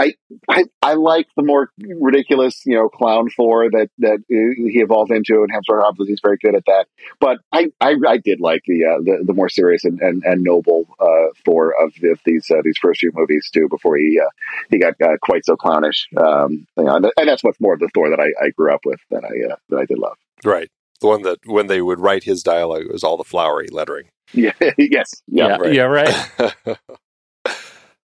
I, 0.00 0.14
I 0.48 0.64
I 0.80 0.94
like 0.94 1.28
the 1.36 1.42
more 1.42 1.70
ridiculous, 1.78 2.64
you 2.64 2.74
know, 2.74 2.88
clown 2.88 3.28
Thor 3.36 3.70
that 3.70 3.90
that 3.98 4.14
uh, 4.14 4.70
he 4.70 4.80
evolved 4.80 5.10
into, 5.10 5.42
and 5.42 5.50
Hemsworth 5.52 5.82
obviously 5.84 6.14
is 6.14 6.20
very 6.22 6.38
good 6.38 6.54
at 6.54 6.64
that. 6.66 6.86
But 7.20 7.38
I 7.52 7.66
I, 7.80 7.96
I 8.08 8.16
did 8.16 8.40
like 8.40 8.62
the, 8.66 8.84
uh, 8.86 9.02
the 9.02 9.24
the 9.26 9.34
more 9.34 9.50
serious 9.50 9.84
and 9.84 10.00
and, 10.00 10.22
and 10.24 10.42
noble 10.42 10.86
uh, 10.98 11.34
Thor 11.44 11.74
of, 11.78 11.92
the, 12.00 12.16
these 12.24 12.50
uh, 12.50 12.62
these 12.64 12.78
first 12.80 13.00
few 13.00 13.12
movies 13.14 13.50
too. 13.52 13.68
Before 13.68 13.98
he 13.98 14.18
uh, 14.18 14.30
he 14.70 14.78
got 14.78 14.94
uh, 15.02 15.18
quite 15.20 15.44
so 15.44 15.54
clownish, 15.54 16.08
um, 16.16 16.66
you 16.78 16.84
know, 16.84 16.96
and, 16.96 17.06
and 17.18 17.28
that's 17.28 17.44
much 17.44 17.56
more 17.60 17.74
of 17.74 17.80
the 17.80 17.90
Thor 17.94 18.08
that 18.08 18.20
I, 18.20 18.46
I 18.46 18.50
grew 18.50 18.72
up 18.72 18.86
with 18.86 19.00
that 19.10 19.24
I 19.24 19.52
uh, 19.52 19.56
that 19.68 19.80
I 19.80 19.84
did 19.84 19.98
love. 19.98 20.16
Right, 20.44 20.70
the 21.02 21.08
one 21.08 21.22
that 21.22 21.40
when 21.44 21.66
they 21.66 21.82
would 21.82 22.00
write 22.00 22.24
his 22.24 22.42
dialogue, 22.42 22.82
it 22.82 22.92
was 22.92 23.04
all 23.04 23.18
the 23.18 23.24
flowery 23.24 23.68
lettering. 23.70 24.08
Yeah. 24.32 24.52
yes. 24.78 25.22
Yeah. 25.26 25.58
yeah, 25.74 25.82
right. 25.82 26.26
yeah, 26.38 26.46
right. 26.62 26.78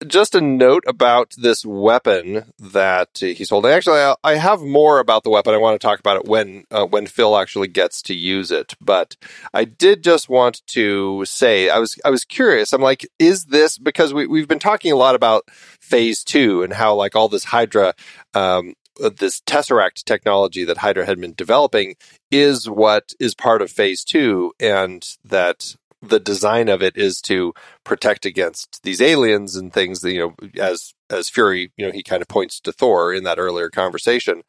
Just 0.07 0.37
a 0.37 0.41
note 0.41 0.85
about 0.87 1.35
this 1.37 1.67
weapon 1.67 2.53
that 2.59 3.19
he's 3.19 3.51
holding. 3.51 3.73
Actually, 3.73 4.15
I, 4.23 4.37
have 4.37 4.61
more 4.61 5.01
about 5.01 5.25
the 5.25 5.31
weapon. 5.31 5.55
I 5.55 5.59
want 5.59 5.81
to 5.81 5.85
talk 5.85 5.99
about 5.99 6.19
it 6.19 6.25
when 6.27 6.65
uh, 6.71 6.87
when 6.87 7.07
Phil 7.07 7.37
actually 7.37 7.67
gets 7.67 8.01
to 8.03 8.15
use 8.15 8.53
it. 8.53 8.75
But 8.81 9.17
I 9.53 9.65
did 9.65 10.05
just 10.05 10.29
want 10.29 10.65
to 10.69 11.25
say 11.25 11.69
I 11.69 11.79
was 11.79 11.99
I 12.05 12.11
was 12.11 12.25
curious. 12.25 12.73
I'm 12.73 12.81
like, 12.81 13.09
is 13.19 13.47
this 13.47 13.77
because 13.77 14.15
we 14.15 14.29
we've 14.29 14.47
been 14.47 14.61
talking 14.61 14.93
a 14.93 14.97
lot 14.97 15.17
about 15.17 15.51
Phase 15.51 16.23
Two 16.23 16.63
and 16.63 16.75
how 16.75 16.95
like 16.95 17.17
all 17.17 17.29
this 17.29 17.45
Hydra. 17.45 17.95
Um, 18.35 18.75
this 19.17 19.41
tesseract 19.43 20.05
technology 20.05 20.65
that 20.65 20.79
Hydra 20.79 21.07
had 21.07 21.21
been 21.21 21.35
developing 21.35 21.95
is 22.33 22.69
what 22.69 23.13
is 23.21 23.35
part 23.35 23.63
of 23.63 23.71
phase 23.71 24.03
two, 24.03 24.53
and 24.59 25.07
that 25.25 25.77
the 26.01 26.21
design 26.21 26.69
of 26.69 26.83
it 26.83 26.97
is 26.97 27.21
to 27.23 27.53
protect 27.85 28.25
against 28.25 28.81
these 28.83 29.01
aliens 29.01 29.57
and 29.57 29.73
things 29.73 30.01
that, 30.01 30.13
you 30.13 30.21
know, 30.21 30.35
as, 30.61 30.95
as 31.11 31.29
Fury, 31.29 31.73
you 31.77 31.87
know, 31.87 31.93
he 31.93 32.03
kind 32.03 32.23
of 32.23 32.29
points 32.29 32.61
to 32.61 32.73
Thor 32.73 33.13
in 33.13 33.25
that 33.25 33.39
earlier 33.39 33.71
conversation. 33.71 34.43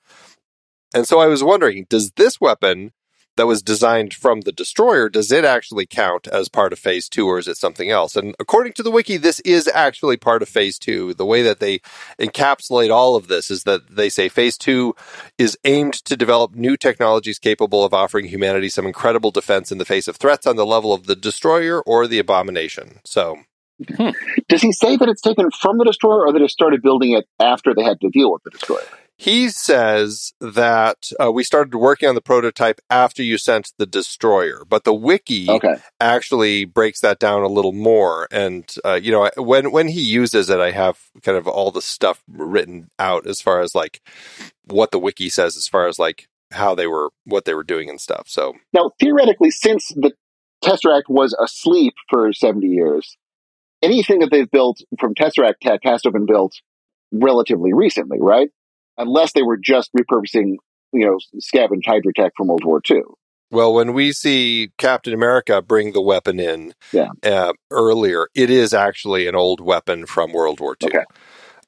And 0.93 1.07
so 1.07 1.19
I 1.19 1.27
was 1.27 1.43
wondering, 1.43 1.85
does 1.89 2.11
this 2.11 2.39
weapon 2.39 2.91
that 3.39 3.47
was 3.47 3.61
designed 3.61 4.13
from 4.13 4.41
the 4.41 4.51
destroyer, 4.51 5.07
does 5.07 5.31
it 5.31 5.45
actually 5.45 5.85
count 5.85 6.27
as 6.27 6.49
part 6.49 6.73
of 6.73 6.77
phase 6.77 7.07
two 7.07 7.25
or 7.25 7.39
is 7.39 7.47
it 7.47 7.55
something 7.55 7.89
else? 7.89 8.17
And 8.17 8.35
according 8.37 8.73
to 8.73 8.83
the 8.83 8.91
wiki, 8.91 9.15
this 9.15 9.39
is 9.41 9.65
actually 9.73 10.17
part 10.17 10.41
of 10.41 10.49
phase 10.49 10.77
two. 10.77 11.13
The 11.13 11.25
way 11.25 11.41
that 11.43 11.61
they 11.61 11.79
encapsulate 12.19 12.93
all 12.93 13.15
of 13.15 13.29
this 13.29 13.49
is 13.49 13.63
that 13.63 13.95
they 13.95 14.09
say 14.09 14.27
phase 14.27 14.57
two 14.57 14.93
is 15.37 15.57
aimed 15.63 15.93
to 15.93 16.17
develop 16.17 16.53
new 16.53 16.75
technologies 16.75 17.39
capable 17.39 17.85
of 17.85 17.93
offering 17.93 18.25
humanity 18.25 18.67
some 18.67 18.85
incredible 18.85 19.31
defense 19.31 19.71
in 19.71 19.77
the 19.77 19.85
face 19.85 20.09
of 20.09 20.17
threats 20.17 20.45
on 20.45 20.57
the 20.57 20.65
level 20.65 20.91
of 20.91 21.05
the 21.05 21.15
destroyer 21.15 21.81
or 21.83 22.07
the 22.07 22.19
abomination. 22.19 22.99
So 23.05 23.37
hmm. 23.95 24.09
Does 24.49 24.61
he 24.61 24.73
say 24.73 24.97
that 24.97 25.07
it's 25.07 25.21
taken 25.21 25.49
from 25.51 25.77
the 25.77 25.85
destroyer, 25.85 26.27
or 26.27 26.33
that 26.33 26.41
it 26.41 26.49
started 26.49 26.81
building 26.81 27.13
it 27.13 27.25
after 27.39 27.73
they 27.73 27.83
had 27.85 28.01
to 28.01 28.09
deal 28.09 28.33
with 28.33 28.43
the 28.43 28.49
destroyer? 28.49 28.83
He 29.19 29.49
says 29.49 30.31
that 30.39 31.11
uh, 31.21 31.29
we 31.29 31.43
started 31.43 31.75
working 31.75 32.07
on 32.07 32.15
the 32.15 32.21
prototype 32.21 32.79
after 32.89 33.21
you 33.21 33.37
sent 33.37 33.73
the 33.77 33.85
destroyer, 33.85 34.63
but 34.67 34.85
the 34.85 34.93
wiki 34.93 35.49
Okay. 35.49 35.75
actually 35.99 36.63
breaks 36.63 37.01
that 37.01 37.19
down 37.19 37.43
a 37.43 37.47
little 37.49 37.73
more. 37.73 38.29
And 38.31 38.73
uh, 38.85 38.93
you 38.93 39.11
know, 39.11 39.25
I- 39.25 39.41
when 39.41 39.73
when 39.73 39.89
he 39.89 39.99
uses 40.01 40.49
it, 40.49 40.61
I 40.61 40.71
have 40.71 40.99
kind 41.21 41.37
of 41.37 41.49
all 41.49 41.69
the 41.69 41.81
stuff 41.81 42.23
written 42.29 42.89
out 42.97 43.27
as 43.27 43.41
far 43.41 43.59
as 43.59 43.75
like 43.75 43.99
what 44.63 44.91
the 44.91 44.99
wiki 44.99 45.29
says, 45.29 45.57
as 45.57 45.67
far 45.67 45.89
as 45.89 45.99
like 45.99 46.29
how 46.51 46.73
they 46.73 46.87
were, 46.87 47.09
what 47.25 47.43
they 47.43 47.53
were 47.53 47.63
doing 47.65 47.89
and 47.89 47.99
stuff. 47.99 48.23
So 48.29 48.53
Now, 48.73 48.91
theoretically, 49.01 49.51
since 49.51 49.89
the 49.89 50.13
Tesseract 50.63 51.09
was 51.09 51.35
asleep 51.43 51.93
for 52.09 52.31
70 52.31 52.67
years, 52.67 53.17
anything 53.81 54.19
that 54.19 54.31
they've 54.31 54.49
built 54.49 54.79
from 54.97 55.13
Tesseract 55.13 55.59
tech 55.61 55.81
has 55.83 56.03
to 56.03 56.07
have 56.07 56.13
been 56.13 56.25
built 56.25 56.53
relatively 57.11 57.73
recently, 57.73 58.17
right? 58.21 58.49
Unless 58.99 59.31
they 59.33 59.41
were 59.41 59.57
just 59.57 59.89
repurposing, 59.97 60.57
you 60.93 61.05
know, 61.05 61.17
scavenged 61.39 61.87
Hydra 61.87 62.13
tech 62.13 62.33
from 62.37 62.47
World 62.47 62.63
War 62.65 62.81
II. 62.89 63.01
Well, 63.51 63.73
when 63.73 63.93
we 63.93 64.11
see 64.11 64.69
Captain 64.77 65.13
America 65.13 65.59
bring 65.61 65.93
the 65.93 66.01
weapon 66.01 66.39
in 66.39 66.73
Yeah. 66.91 67.09
uh, 67.23 67.53
earlier, 67.71 68.27
it 68.35 68.51
is 68.51 68.75
actually 68.75 69.25
an 69.25 69.33
old 69.35 69.59
weapon 69.59 70.05
from 70.05 70.31
World 70.33 70.59
War 70.59 70.75
II. 70.83 70.89
Okay. 70.89 71.03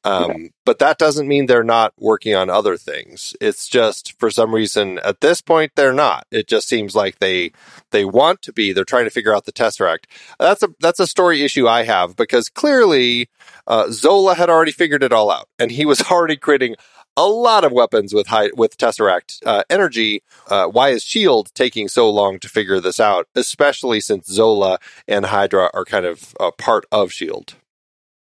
Um, 0.03 0.49
But 0.65 0.79
that 0.79 0.97
doesn't 0.97 1.27
mean 1.27 1.45
they're 1.45 1.63
not 1.63 1.93
working 1.97 2.33
on 2.35 2.49
other 2.49 2.75
things. 2.75 3.35
It's 3.39 3.67
just 3.67 4.13
for 4.19 4.31
some 4.31 4.53
reason 4.53 4.97
at 4.99 5.21
this 5.21 5.41
point 5.41 5.73
they're 5.75 5.93
not. 5.93 6.25
It 6.31 6.47
just 6.47 6.67
seems 6.67 6.95
like 6.95 7.19
they 7.19 7.51
they 7.91 8.03
want 8.05 8.41
to 8.43 8.53
be. 8.53 8.73
They're 8.73 8.83
trying 8.83 9.03
to 9.05 9.11
figure 9.11 9.35
out 9.35 9.45
the 9.45 9.51
Tesseract. 9.51 10.05
That's 10.39 10.63
a 10.63 10.69
that's 10.79 10.99
a 10.99 11.05
story 11.07 11.43
issue 11.43 11.67
I 11.67 11.83
have 11.83 12.15
because 12.15 12.49
clearly 12.49 13.29
uh, 13.67 13.91
Zola 13.91 14.33
had 14.33 14.49
already 14.49 14.71
figured 14.71 15.03
it 15.03 15.13
all 15.13 15.29
out, 15.29 15.47
and 15.59 15.71
he 15.71 15.85
was 15.85 16.01
already 16.11 16.35
creating 16.37 16.75
a 17.17 17.27
lot 17.27 17.63
of 17.63 17.71
weapons 17.71 18.13
with 18.13 18.27
high 18.27 18.49
with 18.55 18.77
Tesseract 18.77 19.39
uh, 19.45 19.63
energy. 19.69 20.23
Uh, 20.47 20.67
why 20.67 20.89
is 20.89 21.03
Shield 21.03 21.51
taking 21.53 21.87
so 21.87 22.09
long 22.09 22.39
to 22.39 22.49
figure 22.49 22.79
this 22.79 22.99
out? 22.99 23.27
Especially 23.35 23.99
since 23.99 24.27
Zola 24.27 24.79
and 25.07 25.25
Hydra 25.25 25.69
are 25.73 25.85
kind 25.85 26.05
of 26.05 26.33
part 26.57 26.85
of 26.91 27.11
Shield. 27.11 27.55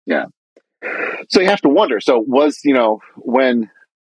Yeah. 0.06 0.26
So 1.28 1.40
you 1.40 1.48
have 1.48 1.60
to 1.62 1.68
wonder. 1.68 2.00
So 2.00 2.18
was 2.18 2.60
you 2.64 2.74
know 2.74 3.00
when 3.16 3.70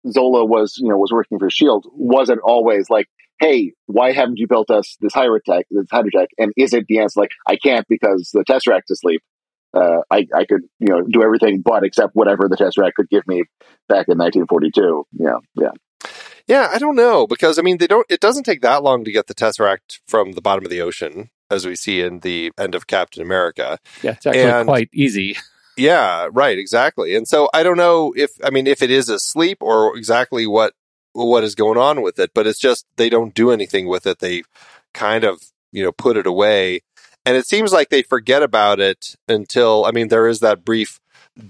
Zola 0.08 0.44
was 0.44 0.78
you 0.78 0.88
know 0.88 0.98
was 0.98 1.12
working 1.12 1.38
for 1.38 1.50
Shield, 1.50 1.86
was 1.92 2.30
it 2.30 2.38
always 2.38 2.88
like, 2.88 3.08
hey, 3.40 3.72
why 3.86 4.12
haven't 4.12 4.38
you 4.38 4.46
built 4.46 4.70
us 4.70 4.96
this 5.00 5.14
Hydra 5.14 5.40
tech, 5.44 5.66
this 5.70 5.86
Hydra 5.90 6.10
tech? 6.12 6.28
And 6.38 6.52
is 6.56 6.74
it 6.74 6.86
the 6.88 7.00
answer 7.00 7.20
like 7.20 7.32
I 7.46 7.56
can't 7.56 7.86
because 7.88 8.30
the 8.32 8.44
Tesseract 8.44 8.82
is 8.88 8.98
asleep? 8.98 9.22
Uh, 9.72 9.98
I 10.10 10.26
I 10.34 10.44
could 10.46 10.62
you 10.78 10.88
know 10.88 11.02
do 11.02 11.22
everything 11.22 11.62
but 11.62 11.84
except 11.84 12.14
whatever 12.14 12.48
the 12.48 12.56
Tesseract 12.56 12.94
could 12.94 13.08
give 13.08 13.26
me 13.26 13.44
back 13.88 14.08
in 14.08 14.18
1942. 14.18 15.06
Yeah, 15.12 15.30
yeah. 15.54 15.70
Yeah, 16.46 16.68
I 16.72 16.78
don't 16.78 16.96
know 16.96 17.26
because 17.26 17.58
I 17.58 17.62
mean 17.62 17.78
they 17.78 17.86
don't. 17.86 18.06
It 18.10 18.20
doesn't 18.20 18.42
take 18.44 18.62
that 18.62 18.82
long 18.82 19.04
to 19.04 19.12
get 19.12 19.26
the 19.28 19.34
Tesseract 19.34 20.00
from 20.08 20.32
the 20.32 20.40
bottom 20.42 20.64
of 20.64 20.70
the 20.70 20.80
ocean, 20.80 21.30
as 21.50 21.66
we 21.66 21.76
see 21.76 22.00
in 22.00 22.20
the 22.20 22.50
end 22.58 22.74
of 22.74 22.86
Captain 22.88 23.22
America. 23.22 23.78
Yeah, 24.02 24.12
it's 24.12 24.26
actually 24.26 24.42
And- 24.42 24.66
quite 24.68 24.88
easy. 24.92 25.36
Yeah, 25.76 26.28
right, 26.32 26.58
exactly. 26.58 27.14
And 27.14 27.26
so 27.26 27.48
I 27.54 27.62
don't 27.62 27.78
know 27.78 28.12
if 28.14 28.32
I 28.44 28.50
mean 28.50 28.66
if 28.66 28.82
it 28.82 28.90
is 28.90 29.08
asleep 29.08 29.58
or 29.62 29.96
exactly 29.96 30.46
what 30.46 30.74
what 31.12 31.42
is 31.42 31.54
going 31.54 31.78
on 31.78 32.02
with 32.02 32.18
it, 32.18 32.32
but 32.34 32.46
it's 32.46 32.58
just 32.58 32.84
they 32.96 33.08
don't 33.08 33.34
do 33.34 33.50
anything 33.50 33.86
with 33.86 34.06
it. 34.06 34.18
They 34.18 34.42
kind 34.92 35.24
of 35.24 35.40
you 35.72 35.82
know 35.82 35.92
put 35.92 36.18
it 36.18 36.26
away, 36.26 36.80
and 37.24 37.36
it 37.36 37.46
seems 37.46 37.72
like 37.72 37.88
they 37.90 38.02
forget 38.02 38.42
about 38.42 38.80
it 38.80 39.16
until 39.28 39.84
I 39.84 39.90
mean 39.92 40.08
there 40.08 40.28
is 40.28 40.40
that 40.40 40.64
brief 40.64 41.00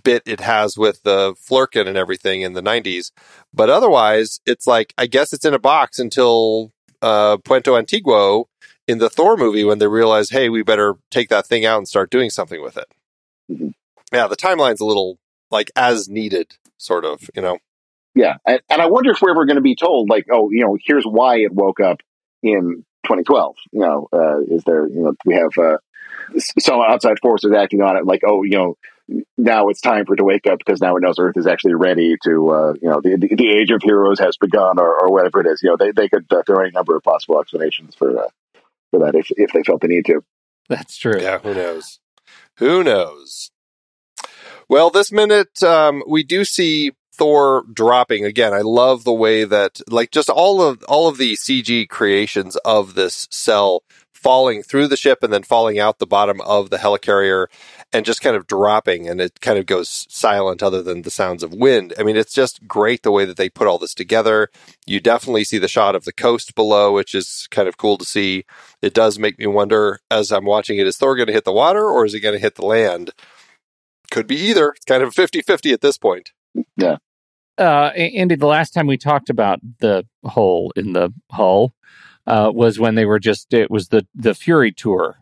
bit 0.04 0.22
it 0.26 0.40
has 0.40 0.76
with 0.76 1.02
the 1.02 1.33
Flerken 1.35 1.87
and 1.88 1.96
everything 1.96 2.42
in 2.42 2.52
the 2.52 2.62
90s, 2.62 3.11
but 3.52 3.70
otherwise 3.70 4.40
it's 4.46 4.66
like 4.66 4.92
I 4.98 5.06
guess 5.06 5.33
it's 5.33 5.44
in 5.44 5.54
a 5.54 5.59
box 5.59 5.98
until 5.98 6.72
uh, 7.02 7.38
Puente 7.38 7.70
Antiguo 7.70 8.44
in 8.87 8.98
the 8.98 9.09
Thor 9.11 9.37
movie 9.37 9.64
when 9.64 9.78
they 9.78 9.87
realize, 9.87 10.30
hey, 10.30 10.48
we 10.48 10.62
better 10.62 10.96
take 11.11 11.28
that 11.28 11.46
thing 11.46 11.64
out 11.64 11.78
and 11.78 11.88
start 11.88 12.11
doing 12.11 12.28
something 12.30 12.62
with 12.62 12.76
it. 12.76 12.92
Mhm. 13.50 13.74
Yeah, 14.12 14.26
the 14.26 14.37
timeline's 14.37 14.80
a 14.80 14.85
little 14.87 15.18
like 15.50 15.70
as 15.76 16.09
needed, 16.09 16.56
sort 16.76 17.04
of, 17.04 17.28
you 17.35 17.42
know. 17.42 17.59
Yeah, 18.14 18.37
and, 18.44 18.61
and 18.68 18.83
I 18.83 18.87
wonder 18.87 19.12
if 19.12 19.22
we're 19.22 19.30
ever 19.30 19.46
going 19.46 19.56
to 19.56 19.62
be 19.62 19.76
told, 19.76 20.09
like, 20.09 20.26
oh, 20.30 20.50
you 20.50 20.64
know, 20.64 20.76
here's 20.85 21.04
why 21.04 21.37
it 21.38 21.52
woke 21.52 21.78
up 21.78 21.98
in 22.42 22.85
2012. 23.05 23.57
You 23.73 23.81
know, 23.81 24.09
uh, 24.13 24.41
is 24.41 24.65
there, 24.65 24.87
you 24.87 25.03
know, 25.03 25.15
we 25.25 25.35
have 25.35 25.51
uh, 25.59 25.79
some 26.59 26.81
outside 26.81 27.19
forces 27.21 27.53
acting 27.53 27.83
on 27.83 27.97
it, 27.97 28.07
like 28.07 28.23
oh, 28.27 28.43
you 28.43 28.57
know, 28.57 28.77
now 29.37 29.69
it's 29.69 29.81
time 29.81 30.07
for 30.07 30.15
it 30.15 30.19
to 30.19 30.25
wake 30.25 30.47
up 30.47 30.59
because 30.59 30.81
now 30.81 30.97
it 30.97 31.01
knows 31.01 31.19
Earth 31.19 31.37
is 31.37 31.47
actually 31.47 31.75
ready 31.75 32.17
to, 32.25 32.51
uh, 32.51 32.73
you 32.81 32.89
know, 32.89 33.01
the, 33.01 33.17
the, 33.17 33.35
the 33.35 33.51
age 33.51 33.71
of 33.71 33.83
heroes 33.83 34.21
has 34.21 34.37
begun, 34.37 34.79
or, 34.79 35.03
or 35.03 35.13
whatever 35.13 35.41
it 35.41 35.47
is. 35.47 35.63
You 35.63 35.71
know, 35.71 35.77
they 35.77 35.91
they 35.93 36.09
could 36.09 36.27
uh, 36.31 36.43
throw 36.47 36.61
any 36.61 36.71
number 36.71 36.97
of 36.97 37.03
possible 37.03 37.41
explanations 37.41 37.95
for 37.95 38.25
uh, 38.25 38.29
for 38.91 39.01
that 39.01 39.15
if 39.15 39.31
if 39.31 39.53
they 39.53 39.63
felt 39.63 39.81
the 39.81 39.89
need 39.89 40.07
to. 40.07 40.23
That's 40.69 40.97
true. 40.97 41.21
Yeah, 41.21 41.39
who 41.39 41.55
knows? 41.55 41.99
Who 42.59 42.85
knows? 42.85 43.51
Well, 44.69 44.91
this 44.91 45.11
minute 45.11 45.63
um, 45.65 46.05
we 46.07 46.23
do 46.23 46.45
see 46.45 46.93
Thor 47.20 47.66
dropping 47.70 48.24
again. 48.24 48.54
I 48.54 48.62
love 48.62 49.04
the 49.04 49.12
way 49.12 49.44
that, 49.44 49.83
like, 49.90 50.11
just 50.11 50.30
all 50.30 50.62
of 50.62 50.83
all 50.88 51.06
of 51.06 51.18
the 51.18 51.35
CG 51.35 51.87
creations 51.87 52.56
of 52.64 52.94
this 52.94 53.28
cell 53.30 53.83
falling 54.14 54.62
through 54.62 54.87
the 54.87 54.96
ship 54.96 55.22
and 55.22 55.30
then 55.30 55.42
falling 55.42 55.78
out 55.78 55.98
the 55.98 56.06
bottom 56.06 56.40
of 56.40 56.70
the 56.70 56.78
helicarrier 56.78 57.48
and 57.92 58.06
just 58.06 58.22
kind 58.22 58.37
of 58.37 58.46
dropping 58.46 59.06
and 59.06 59.20
it 59.20 59.42
kind 59.42 59.59
of 59.59 59.66
goes 59.66 60.06
silent 60.09 60.62
other 60.62 60.83
than 60.83 61.02
the 61.02 61.11
sounds 61.11 61.42
of 61.42 61.52
wind. 61.52 61.92
I 61.98 62.04
mean, 62.04 62.16
it's 62.16 62.33
just 62.33 62.66
great 62.66 63.02
the 63.02 63.11
way 63.11 63.26
that 63.26 63.37
they 63.37 63.50
put 63.50 63.66
all 63.66 63.78
this 63.78 63.94
together. 63.94 64.48
You 64.87 64.98
definitely 64.98 65.44
see 65.44 65.59
the 65.59 65.68
shot 65.68 65.94
of 65.94 66.06
the 66.06 66.12
coast 66.12 66.54
below, 66.54 66.90
which 66.90 67.14
is 67.14 67.48
kind 67.50 67.68
of 67.68 67.76
cool 67.76 67.98
to 67.98 68.04
see. 68.06 68.46
It 68.80 68.94
does 68.94 69.18
make 69.18 69.38
me 69.38 69.46
wonder 69.46 70.00
as 70.11 70.33
I'm 70.33 70.46
watching 70.46 70.78
it, 70.78 70.87
is 70.87 70.96
Thor 70.96 71.16
going 71.16 71.26
to 71.26 71.35
hit 71.35 71.44
the 71.44 71.52
water 71.52 71.85
or 71.85 72.06
is 72.06 72.14
he 72.14 72.20
going 72.20 72.35
to 72.35 72.40
hit 72.40 72.54
the 72.54 72.64
land? 72.64 73.11
Could 74.11 74.26
be 74.26 74.37
either. 74.37 74.70
It's 74.70 74.87
kind 74.87 75.02
of 75.02 75.14
50 75.14 75.42
50 75.42 75.72
at 75.72 75.83
this 75.83 75.98
point. 75.98 76.33
Yeah. 76.76 76.96
Uh, 77.61 77.92
Andy, 77.94 78.37
the 78.37 78.46
last 78.46 78.73
time 78.73 78.87
we 78.87 78.96
talked 78.96 79.29
about 79.29 79.61
the 79.81 80.07
hole 80.25 80.73
in 80.77 80.94
the 80.94 81.12
hull, 81.31 81.75
uh, 82.27 82.51
was 82.55 82.79
when 82.79 82.94
they 82.94 83.05
were 83.05 83.18
just 83.18 83.53
it 83.53 83.70
was 83.70 83.88
the 83.88 84.07
the 84.14 84.35
Fury 84.35 84.73
tour, 84.73 85.18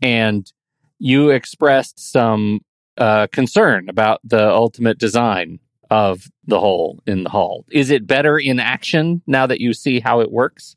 and 0.00 0.50
you 0.98 1.30
expressed 1.30 2.00
some 2.00 2.60
uh, 2.96 3.26
concern 3.26 3.88
about 3.88 4.20
the 4.24 4.48
ultimate 4.50 4.98
design 4.98 5.58
of 5.90 6.30
the 6.46 6.60
hole 6.60 7.00
in 7.06 7.24
the 7.24 7.30
hull. 7.30 7.66
Is 7.70 7.90
it 7.90 8.06
better 8.06 8.38
in 8.38 8.58
action 8.58 9.20
now 9.26 9.46
that 9.46 9.60
you 9.60 9.74
see 9.74 10.00
how 10.00 10.20
it 10.20 10.32
works? 10.32 10.76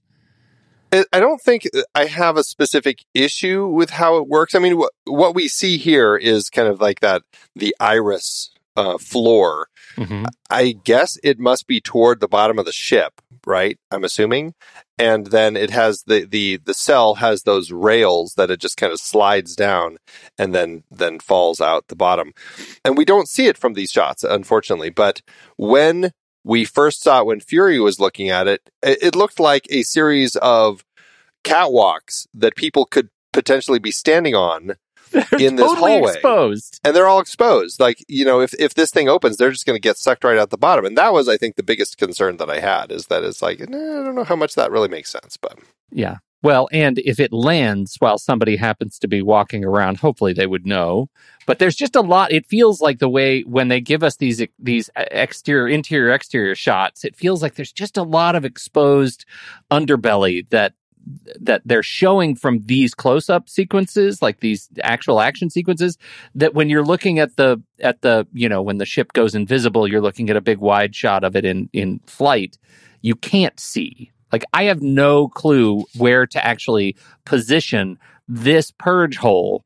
I 0.91 1.19
don't 1.19 1.41
think 1.41 1.67
I 1.93 2.05
have 2.05 2.37
a 2.37 2.43
specific 2.43 3.03
issue 3.13 3.67
with 3.67 3.89
how 3.89 4.17
it 4.17 4.27
works. 4.27 4.55
I 4.55 4.59
mean, 4.59 4.77
what, 4.77 4.93
what 5.05 5.35
we 5.35 5.47
see 5.47 5.77
here 5.77 6.15
is 6.15 6.49
kind 6.49 6.67
of 6.67 6.79
like 6.79 7.01
that 7.01 7.21
the 7.55 7.75
iris 7.79 8.51
uh, 8.75 8.97
floor. 8.97 9.67
Mm-hmm. 9.97 10.25
I 10.49 10.73
guess 10.83 11.17
it 11.23 11.39
must 11.39 11.67
be 11.67 11.79
toward 11.79 12.19
the 12.19 12.27
bottom 12.27 12.59
of 12.59 12.65
the 12.65 12.71
ship, 12.71 13.21
right? 13.45 13.77
I'm 13.91 14.03
assuming. 14.03 14.53
And 14.97 15.27
then 15.27 15.55
it 15.57 15.69
has 15.71 16.03
the, 16.03 16.25
the, 16.25 16.57
the 16.57 16.73
cell 16.73 17.15
has 17.15 17.43
those 17.43 17.71
rails 17.71 18.33
that 18.35 18.51
it 18.51 18.59
just 18.59 18.77
kind 18.77 18.93
of 18.93 18.99
slides 18.99 19.55
down 19.55 19.97
and 20.37 20.53
then, 20.53 20.83
then 20.91 21.19
falls 21.19 21.59
out 21.59 21.87
the 21.87 21.95
bottom. 21.95 22.33
And 22.83 22.97
we 22.97 23.05
don't 23.05 23.29
see 23.29 23.47
it 23.47 23.57
from 23.57 23.73
these 23.73 23.91
shots, 23.91 24.23
unfortunately. 24.23 24.89
But 24.89 25.21
when 25.57 26.11
we 26.43 26.63
first 26.65 27.01
saw 27.01 27.21
it, 27.21 27.25
when 27.25 27.39
Fury 27.39 27.79
was 27.79 27.99
looking 27.99 28.29
at 28.29 28.47
it, 28.47 28.69
it, 28.81 28.99
it 29.01 29.15
looked 29.15 29.39
like 29.39 29.65
a 29.69 29.83
series 29.83 30.35
of 30.37 30.85
catwalks 31.43 32.27
that 32.33 32.55
people 32.55 32.85
could 32.85 33.09
potentially 33.33 33.79
be 33.79 33.91
standing 33.91 34.35
on 34.35 34.75
in 35.39 35.55
this 35.55 35.65
totally 35.65 35.91
hallway. 35.91 36.13
exposed. 36.13 36.79
And 36.83 36.95
they're 36.95 37.07
all 37.07 37.19
exposed. 37.19 37.79
Like, 37.79 38.03
you 38.07 38.25
know, 38.25 38.41
if, 38.41 38.53
if 38.59 38.73
this 38.73 38.91
thing 38.91 39.09
opens, 39.09 39.37
they're 39.37 39.51
just 39.51 39.65
going 39.65 39.75
to 39.75 39.81
get 39.81 39.97
sucked 39.97 40.23
right 40.23 40.37
out 40.37 40.49
the 40.49 40.57
bottom. 40.57 40.85
And 40.85 40.97
that 40.97 41.13
was, 41.13 41.27
I 41.27 41.37
think, 41.37 41.55
the 41.55 41.63
biggest 41.63 41.97
concern 41.97 42.37
that 42.37 42.49
I 42.49 42.59
had 42.59 42.91
is 42.91 43.07
that 43.07 43.23
it's 43.23 43.41
like, 43.41 43.61
eh, 43.61 43.65
I 43.65 43.67
don't 43.67 44.15
know 44.15 44.23
how 44.23 44.35
much 44.35 44.55
that 44.55 44.71
really 44.71 44.89
makes 44.89 45.11
sense, 45.11 45.37
but. 45.37 45.59
Yeah. 45.91 46.17
Well, 46.45 46.69
and 46.71 46.99
if 46.99 47.19
it 47.19 47.33
lands 47.33 47.95
while 47.97 48.19
somebody 48.19 48.57
happens 48.57 48.99
to 48.99 49.07
be 49.07 49.23
walking 49.23 49.65
around, 49.65 49.97
hopefully 49.97 50.31
they 50.31 50.45
would 50.45 50.67
know. 50.67 51.09
But 51.47 51.57
there's 51.57 51.75
just 51.75 51.95
a 51.95 52.01
lot. 52.01 52.31
It 52.31 52.45
feels 52.45 52.81
like 52.81 52.99
the 52.99 53.09
way 53.09 53.41
when 53.41 53.67
they 53.67 53.81
give 53.81 54.03
us 54.03 54.17
these 54.17 54.45
these 54.59 54.91
exterior, 54.95 55.67
interior, 55.67 56.13
exterior 56.13 56.53
shots, 56.53 57.03
it 57.03 57.15
feels 57.15 57.41
like 57.41 57.55
there's 57.55 57.71
just 57.71 57.97
a 57.97 58.03
lot 58.03 58.35
of 58.35 58.45
exposed 58.45 59.25
underbelly 59.71 60.47
that 60.49 60.73
that 61.39 61.61
they're 61.65 61.83
showing 61.83 62.35
from 62.35 62.61
these 62.65 62.93
close-up 62.93 63.47
sequences 63.49 64.21
like 64.21 64.39
these 64.39 64.69
actual 64.83 65.21
action 65.21 65.49
sequences 65.49 65.97
that 66.33 66.53
when 66.53 66.69
you're 66.69 66.83
looking 66.83 67.19
at 67.19 67.35
the 67.35 67.61
at 67.79 68.01
the 68.01 68.27
you 68.33 68.49
know 68.49 68.61
when 68.61 68.77
the 68.77 68.85
ship 68.85 69.13
goes 69.13 69.35
invisible 69.35 69.87
you're 69.87 70.01
looking 70.01 70.29
at 70.29 70.35
a 70.35 70.41
big 70.41 70.57
wide 70.59 70.95
shot 70.95 71.23
of 71.23 71.35
it 71.35 71.45
in 71.45 71.69
in 71.73 71.99
flight 72.05 72.57
you 73.01 73.15
can't 73.15 73.59
see. 73.59 74.11
Like 74.31 74.43
i 74.53 74.63
have 74.63 74.81
no 74.81 75.27
clue 75.27 75.85
where 75.97 76.25
to 76.27 76.45
actually 76.45 76.95
position 77.25 77.99
this 78.27 78.71
purge 78.71 79.17
hole 79.17 79.63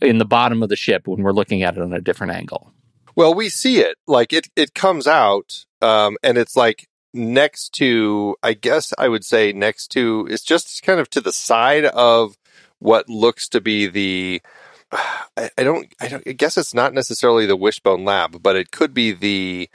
in 0.00 0.18
the 0.18 0.24
bottom 0.24 0.62
of 0.62 0.68
the 0.68 0.76
ship 0.76 1.06
when 1.06 1.22
we're 1.22 1.32
looking 1.32 1.62
at 1.62 1.76
it 1.76 1.82
on 1.82 1.92
a 1.92 2.00
different 2.00 2.32
angle. 2.32 2.72
Well 3.14 3.32
we 3.34 3.48
see 3.48 3.78
it. 3.78 3.96
Like 4.06 4.32
it 4.32 4.48
it 4.56 4.74
comes 4.74 5.06
out 5.06 5.64
um, 5.80 6.16
and 6.22 6.36
it's 6.36 6.56
like 6.56 6.88
next 7.14 7.72
to, 7.74 8.36
I 8.42 8.54
guess 8.54 8.92
I 8.98 9.08
would 9.08 9.24
say 9.24 9.52
next 9.52 9.88
to, 9.92 10.26
it's 10.30 10.42
just 10.42 10.82
kind 10.82 11.00
of 11.00 11.08
to 11.10 11.20
the 11.20 11.32
side 11.32 11.84
of 11.84 12.36
what 12.80 13.08
looks 13.08 13.48
to 13.50 13.60
be 13.60 13.86
the, 13.86 14.42
I, 15.36 15.50
don't, 15.58 15.92
I 16.00 16.08
don't, 16.08 16.26
I 16.26 16.32
guess 16.32 16.58
it's 16.58 16.74
not 16.74 16.92
necessarily 16.92 17.46
the 17.46 17.56
Wishbone 17.56 18.04
Lab, 18.04 18.42
but 18.42 18.56
it 18.56 18.70
could 18.70 18.92
be 18.92 19.12
the, 19.12 19.70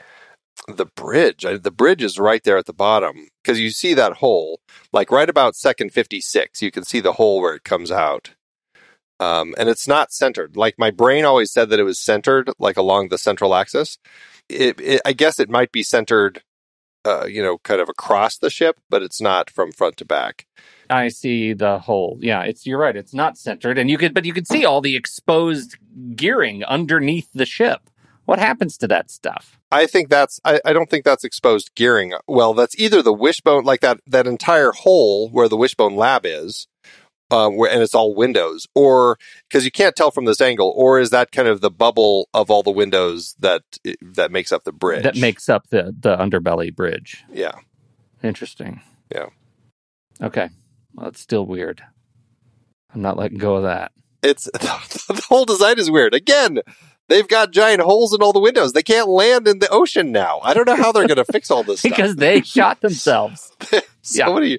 the 0.68 0.86
bridge. 0.86 1.44
The 1.48 1.70
bridge 1.70 2.02
is 2.02 2.18
right 2.18 2.42
there 2.44 2.58
at 2.58 2.66
the 2.66 2.72
bottom 2.72 3.28
because 3.42 3.58
you 3.58 3.70
see 3.70 3.94
that 3.94 4.14
hole, 4.14 4.60
like 4.92 5.10
right 5.10 5.28
about 5.28 5.56
second 5.56 5.92
56. 5.92 6.60
You 6.62 6.70
can 6.70 6.84
see 6.84 7.00
the 7.00 7.14
hole 7.14 7.40
where 7.40 7.54
it 7.54 7.64
comes 7.64 7.90
out. 7.90 8.34
Um, 9.18 9.54
and 9.58 9.68
it's 9.68 9.86
not 9.86 10.12
centered. 10.12 10.56
Like 10.56 10.78
my 10.78 10.90
brain 10.90 11.24
always 11.26 11.52
said 11.52 11.68
that 11.70 11.78
it 11.78 11.84
was 11.84 11.98
centered, 11.98 12.50
like 12.58 12.78
along 12.78 13.08
the 13.08 13.18
central 13.18 13.54
axis. 13.54 13.98
It, 14.48 14.80
it, 14.80 15.02
I 15.04 15.12
guess 15.12 15.38
it 15.38 15.50
might 15.50 15.72
be 15.72 15.82
centered 15.82 16.42
uh, 17.04 17.26
you 17.26 17.42
know, 17.42 17.58
kind 17.58 17.80
of 17.80 17.88
across 17.88 18.38
the 18.38 18.50
ship, 18.50 18.78
but 18.88 19.02
it's 19.02 19.20
not 19.20 19.50
from 19.50 19.72
front 19.72 19.96
to 19.98 20.04
back. 20.04 20.46
I 20.88 21.08
see 21.08 21.52
the 21.52 21.78
hole. 21.78 22.18
Yeah, 22.20 22.42
it's 22.42 22.66
you're 22.66 22.78
right. 22.78 22.96
It's 22.96 23.14
not 23.14 23.38
centered, 23.38 23.78
and 23.78 23.88
you 23.88 23.96
could, 23.96 24.12
but 24.14 24.24
you 24.24 24.32
could 24.32 24.46
see 24.46 24.64
all 24.64 24.80
the 24.80 24.96
exposed 24.96 25.76
gearing 26.14 26.64
underneath 26.64 27.28
the 27.32 27.46
ship. 27.46 27.88
What 28.24 28.38
happens 28.38 28.76
to 28.78 28.88
that 28.88 29.10
stuff? 29.10 29.58
I 29.72 29.86
think 29.86 30.08
that's. 30.08 30.40
I, 30.44 30.60
I 30.64 30.72
don't 30.72 30.90
think 30.90 31.04
that's 31.04 31.24
exposed 31.24 31.74
gearing. 31.74 32.12
Well, 32.26 32.54
that's 32.54 32.78
either 32.78 33.02
the 33.02 33.12
wishbone, 33.12 33.64
like 33.64 33.80
that 33.80 34.00
that 34.06 34.26
entire 34.26 34.72
hole 34.72 35.28
where 35.30 35.48
the 35.48 35.56
wishbone 35.56 35.96
lab 35.96 36.26
is, 36.26 36.66
um, 37.30 37.56
where 37.56 37.70
and 37.70 37.82
it's 37.82 37.94
all 37.94 38.14
windows, 38.14 38.66
or 38.74 39.18
because 39.48 39.64
you 39.64 39.70
can't 39.70 39.96
tell 39.96 40.10
from 40.10 40.24
this 40.24 40.40
angle, 40.40 40.72
or 40.76 40.98
is 41.00 41.10
that 41.10 41.32
kind 41.32 41.48
of 41.48 41.60
the 41.60 41.70
bubble 41.70 42.28
of 42.34 42.50
all 42.50 42.62
the 42.62 42.70
windows 42.70 43.34
that 43.38 43.62
that 44.00 44.30
makes 44.30 44.52
up 44.52 44.64
the 44.64 44.72
bridge? 44.72 45.02
That 45.04 45.16
makes 45.16 45.48
up 45.48 45.68
the 45.70 45.94
the 45.98 46.16
underbelly 46.16 46.74
bridge. 46.74 47.24
Yeah. 47.32 47.52
Interesting. 48.22 48.82
Yeah. 49.12 49.26
Okay. 50.20 50.50
Well, 50.94 51.08
it's 51.08 51.20
still 51.20 51.46
weird. 51.46 51.82
I'm 52.94 53.02
not 53.02 53.16
letting 53.16 53.38
go 53.38 53.56
of 53.56 53.62
that. 53.64 53.92
It's 54.22 54.44
the 54.52 55.22
whole 55.28 55.44
design 55.44 55.78
is 55.78 55.90
weird. 55.90 56.14
Again, 56.14 56.60
they've 57.08 57.28
got 57.28 57.52
giant 57.52 57.80
holes 57.80 58.14
in 58.14 58.22
all 58.22 58.32
the 58.32 58.40
windows. 58.40 58.72
They 58.72 58.82
can't 58.82 59.08
land 59.08 59.48
in 59.48 59.60
the 59.60 59.68
ocean 59.70 60.12
now. 60.12 60.40
I 60.42 60.54
don't 60.54 60.66
know 60.66 60.76
how 60.76 60.92
they're 60.92 61.06
going 61.06 61.16
to 61.16 61.24
fix 61.24 61.50
all 61.50 61.62
this 61.62 61.82
because 61.82 62.16
they 62.16 62.42
shot 62.42 62.80
themselves. 62.80 63.52
so 64.02 64.26
yeah. 64.26 64.32
many, 64.32 64.58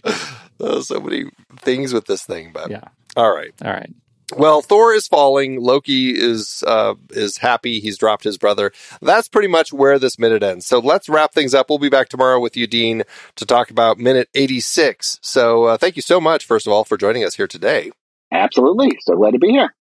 so 0.82 1.00
many 1.00 1.26
things 1.60 1.94
with 1.94 2.06
this 2.06 2.24
thing. 2.24 2.52
But 2.54 2.70
yeah, 2.70 2.86
all 3.16 3.34
right, 3.34 3.54
all 3.64 3.72
right. 3.72 3.94
Well, 4.38 4.62
Thor 4.62 4.94
is 4.94 5.08
falling. 5.08 5.60
Loki 5.60 6.12
is 6.12 6.64
uh, 6.66 6.96
is 7.10 7.38
happy. 7.38 7.80
He's 7.80 7.98
dropped 7.98 8.24
his 8.24 8.38
brother. 8.38 8.72
That's 9.02 9.28
pretty 9.28 9.50
much 9.50 9.74
where 9.74 10.00
this 10.00 10.18
minute 10.18 10.42
ends. 10.42 10.66
So 10.66 10.80
let's 10.80 11.10
wrap 11.10 11.34
things 11.34 11.54
up. 11.54 11.70
We'll 11.70 11.80
be 11.80 11.90
back 11.90 12.08
tomorrow 12.08 12.40
with 12.40 12.56
you, 12.56 12.66
Dean, 12.66 13.04
to 13.36 13.46
talk 13.46 13.72
about 13.72 13.98
minute 13.98 14.30
eighty 14.34 14.62
six. 14.62 15.20
So 15.22 15.66
uh, 15.66 15.78
thank 15.78 15.98
you 15.98 16.02
so 16.02 16.22
much, 16.22 16.46
first 16.46 16.66
of 16.66 16.72
all, 16.74 16.86
for 16.86 16.98
joining 16.98 17.26
us 17.26 17.36
here 17.36 17.48
today. 17.48 17.92
Absolutely. 18.32 18.98
So 19.02 19.18
glad 19.18 19.32
to 19.32 19.40
be 19.40 19.50
here. 19.50 19.76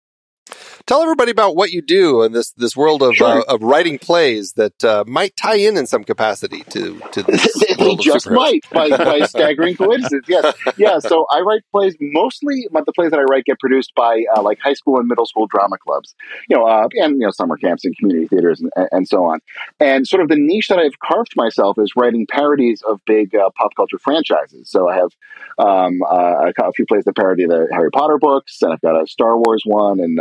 Tell 0.86 1.02
everybody 1.02 1.32
about 1.32 1.56
what 1.56 1.72
you 1.72 1.82
do 1.82 2.22
in 2.22 2.30
this 2.30 2.52
this 2.52 2.76
world 2.76 3.02
of 3.02 3.16
sure. 3.16 3.40
uh, 3.40 3.42
of 3.48 3.60
writing 3.60 3.98
plays 3.98 4.52
that 4.52 4.84
uh, 4.84 5.02
might 5.04 5.36
tie 5.36 5.56
in 5.56 5.76
in 5.76 5.84
some 5.84 6.04
capacity 6.04 6.62
to 6.70 7.00
to 7.10 7.24
this. 7.24 7.64
they 7.78 7.96
just 7.96 8.30
might 8.30 8.64
by, 8.70 8.90
by 8.90 9.26
staggering 9.26 9.74
coincidence. 9.74 10.26
Yes, 10.28 10.56
yeah. 10.76 11.00
So 11.00 11.26
I 11.32 11.40
write 11.40 11.62
plays 11.72 11.96
mostly, 12.00 12.68
but 12.70 12.86
the 12.86 12.92
plays 12.92 13.10
that 13.10 13.18
I 13.18 13.24
write 13.24 13.46
get 13.46 13.58
produced 13.58 13.96
by 13.96 14.22
uh, 14.36 14.42
like 14.42 14.60
high 14.62 14.74
school 14.74 15.00
and 15.00 15.08
middle 15.08 15.26
school 15.26 15.48
drama 15.48 15.76
clubs, 15.76 16.14
you 16.48 16.56
know, 16.56 16.64
uh, 16.64 16.86
and 16.92 17.14
you 17.14 17.26
know 17.26 17.32
summer 17.32 17.56
camps 17.56 17.84
and 17.84 17.96
community 17.96 18.28
theaters 18.28 18.60
and, 18.60 18.70
and, 18.92 19.08
so 19.08 19.24
on. 19.24 19.40
And 19.80 20.06
sort 20.06 20.22
of 20.22 20.28
the 20.28 20.36
niche 20.36 20.68
that 20.68 20.78
I've 20.78 21.00
carved 21.00 21.32
myself 21.34 21.78
is 21.80 21.94
writing 21.96 22.28
parodies 22.30 22.82
of 22.88 23.00
big 23.06 23.34
uh, 23.34 23.50
pop 23.58 23.74
culture 23.74 23.98
franchises. 23.98 24.70
So 24.70 24.88
I 24.88 24.94
have 24.94 25.10
um, 25.58 26.00
uh, 26.08 26.52
a 26.56 26.72
few 26.76 26.86
plays 26.86 27.02
that 27.06 27.16
parody 27.16 27.44
the 27.46 27.66
Harry 27.72 27.90
Potter 27.90 28.18
books, 28.18 28.62
and 28.62 28.72
I've 28.72 28.80
got 28.82 29.02
a 29.02 29.08
Star 29.08 29.36
Wars 29.36 29.64
one, 29.66 29.98
and 29.98 30.20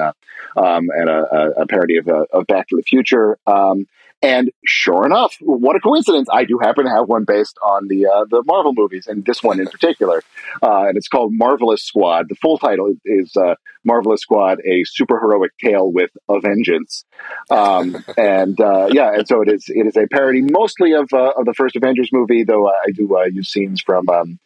um, 0.55 0.89
and 0.95 1.09
a, 1.09 1.61
a, 1.61 1.67
parody 1.67 1.97
of, 1.97 2.07
uh, 2.07 2.25
of 2.31 2.47
Back 2.47 2.67
to 2.69 2.75
the 2.75 2.83
Future. 2.83 3.37
Um, 3.45 3.87
And 4.25 4.51
sure 4.65 5.05
enough, 5.05 5.37
what 5.39 5.75
a 5.75 5.79
coincidence! 5.79 6.27
I 6.33 6.45
do 6.45 6.57
happen 6.59 6.85
to 6.85 6.89
have 6.89 7.07
one 7.07 7.25
based 7.25 7.59
on 7.61 7.87
the 7.87 8.07
uh, 8.07 8.25
the 8.27 8.41
Marvel 8.43 8.73
movies, 8.73 9.05
and 9.05 9.23
this 9.23 9.43
one 9.43 9.59
in 9.59 9.67
particular. 9.67 10.23
Uh, 10.63 10.87
and 10.87 10.97
it's 10.97 11.07
called 11.07 11.31
Marvelous 11.31 11.83
Squad. 11.83 12.29
The 12.29 12.33
full 12.33 12.57
title 12.57 12.91
is 13.05 13.37
uh, 13.37 13.53
Marvelous 13.83 14.21
Squad: 14.21 14.61
A 14.65 14.83
Superheroic 14.99 15.49
Tale 15.63 15.91
with 15.91 16.09
a 16.27 16.39
Vengeance. 16.39 17.05
Um, 17.51 18.03
and 18.17 18.59
uh, 18.59 18.87
yeah, 18.91 19.13
and 19.13 19.27
so 19.27 19.43
it 19.43 19.47
is. 19.47 19.65
It 19.67 19.85
is 19.85 19.95
a 19.95 20.07
parody 20.07 20.41
mostly 20.41 20.93
of 20.93 21.07
uh, 21.13 21.33
of 21.37 21.45
the 21.45 21.53
first 21.53 21.75
Avengers 21.75 22.09
movie, 22.11 22.43
though 22.43 22.67
I 22.67 22.89
do 22.95 23.15
uh, 23.15 23.25
use 23.25 23.49
scenes 23.49 23.83
from 23.83 24.09
um, 24.09 24.39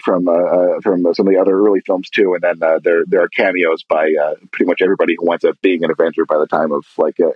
from 0.00 0.26
from 0.80 1.12
some 1.12 1.26
of 1.26 1.32
the 1.32 1.40
other 1.40 1.58
early 1.58 1.80
films 1.80 2.08
too. 2.08 2.34
And 2.34 2.60
then 2.60 2.80
there 2.84 3.02
there 3.04 3.22
are 3.22 3.28
cameos 3.28 3.82
by 3.82 4.12
pretty 4.52 4.66
much 4.68 4.80
everybody 4.80 5.16
who 5.18 5.26
winds 5.26 5.44
up 5.44 5.60
being 5.60 5.82
an 5.82 5.90
Avenger 5.90 6.24
by 6.24 6.38
the 6.38 6.46
time 6.46 6.70
of 6.70 6.84
like 6.96 7.18
a, 7.18 7.32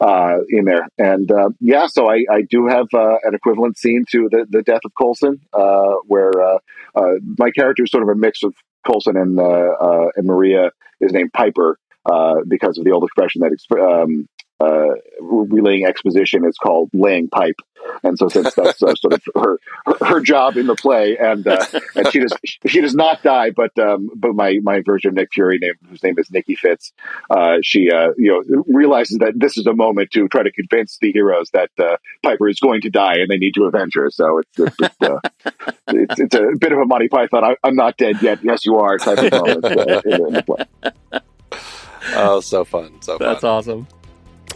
Endgame 0.00 0.40
in 0.48 0.64
there. 0.64 0.88
And 0.98 1.30
uh, 1.30 1.50
yeah, 1.60 1.86
so 1.86 2.10
I, 2.10 2.24
I 2.30 2.42
do 2.48 2.66
have 2.66 2.86
uh, 2.94 3.16
an 3.24 3.34
equivalent 3.34 3.78
scene 3.78 4.04
to 4.12 4.28
the 4.30 4.46
the 4.48 4.62
death 4.62 4.80
of 4.84 4.92
Coulson, 4.98 5.40
where 6.06 6.32
my 7.38 7.50
character 7.50 7.84
is 7.84 7.90
sort 7.90 8.02
of 8.02 8.08
a 8.08 8.14
mix 8.14 8.42
of 8.42 8.54
Coulson 8.86 9.16
and 9.16 9.38
and 9.38 10.26
Maria 10.26 10.70
is 11.00 11.12
named 11.12 11.32
Piper 11.32 11.78
uh, 12.10 12.36
because 12.48 12.78
of 12.78 12.84
the 12.84 12.92
old 12.92 13.04
expression 13.04 13.42
that 13.42 13.52
um, 13.78 14.26
uh, 14.60 14.94
relaying 15.20 15.86
exposition 15.86 16.44
is 16.44 16.56
called 16.58 16.90
laying 16.92 17.28
pipe, 17.28 17.56
and 18.02 18.18
so 18.18 18.28
since 18.28 18.54
that's 18.54 18.82
uh, 18.82 18.94
sort 18.94 19.14
of 19.14 19.22
her, 19.34 19.58
her, 19.86 20.06
her 20.06 20.20
job 20.20 20.56
in 20.56 20.66
the 20.66 20.74
play, 20.74 21.16
and 21.16 21.46
uh, 21.46 21.64
and 21.94 22.12
she 22.12 22.20
does 22.20 22.32
she 22.66 22.80
does 22.80 22.94
not 22.94 23.22
die, 23.22 23.50
but 23.50 23.76
um, 23.78 24.10
but 24.14 24.34
my 24.34 24.58
my 24.62 24.82
version 24.84 25.08
of 25.08 25.14
Nick 25.14 25.32
Fury, 25.32 25.58
name, 25.58 25.74
whose 25.88 26.02
name 26.02 26.18
is 26.18 26.30
Nikki 26.30 26.56
Fitz, 26.56 26.92
uh, 27.30 27.58
she 27.62 27.90
uh, 27.90 28.10
you 28.16 28.44
know 28.46 28.64
realizes 28.66 29.18
that 29.18 29.32
this 29.36 29.56
is 29.56 29.66
a 29.66 29.74
moment 29.74 30.10
to 30.12 30.28
try 30.28 30.42
to 30.42 30.52
convince 30.52 30.98
the 31.00 31.10
heroes 31.12 31.50
that 31.52 31.70
uh, 31.78 31.96
Piper 32.22 32.48
is 32.48 32.60
going 32.60 32.82
to 32.82 32.90
die 32.90 33.16
and 33.16 33.30
they 33.30 33.38
need 33.38 33.54
to 33.54 33.64
avenge 33.64 33.92
her. 33.94 34.10
So 34.10 34.38
it's 34.38 34.58
it's, 34.58 34.96
it's, 35.88 36.20
it's, 36.20 36.34
a 36.34 36.56
bit 36.58 36.72
of 36.72 36.78
a 36.78 36.84
Monty 36.84 37.08
Python. 37.08 37.44
I, 37.44 37.56
am 37.66 37.76
not 37.76 37.96
dead 37.96 38.22
yet. 38.22 38.40
Yes, 38.42 38.64
you 38.64 38.76
are. 38.76 38.98
Type 38.98 39.18
of 39.18 39.32
moment 39.32 39.64
in, 40.04 40.26
in 40.26 40.32
the 40.34 40.42
play. 40.42 41.22
Oh, 42.12 42.40
so 42.40 42.64
fun. 42.64 43.00
So 43.02 43.18
That's 43.18 43.42
fun. 43.42 43.50
awesome. 43.50 43.86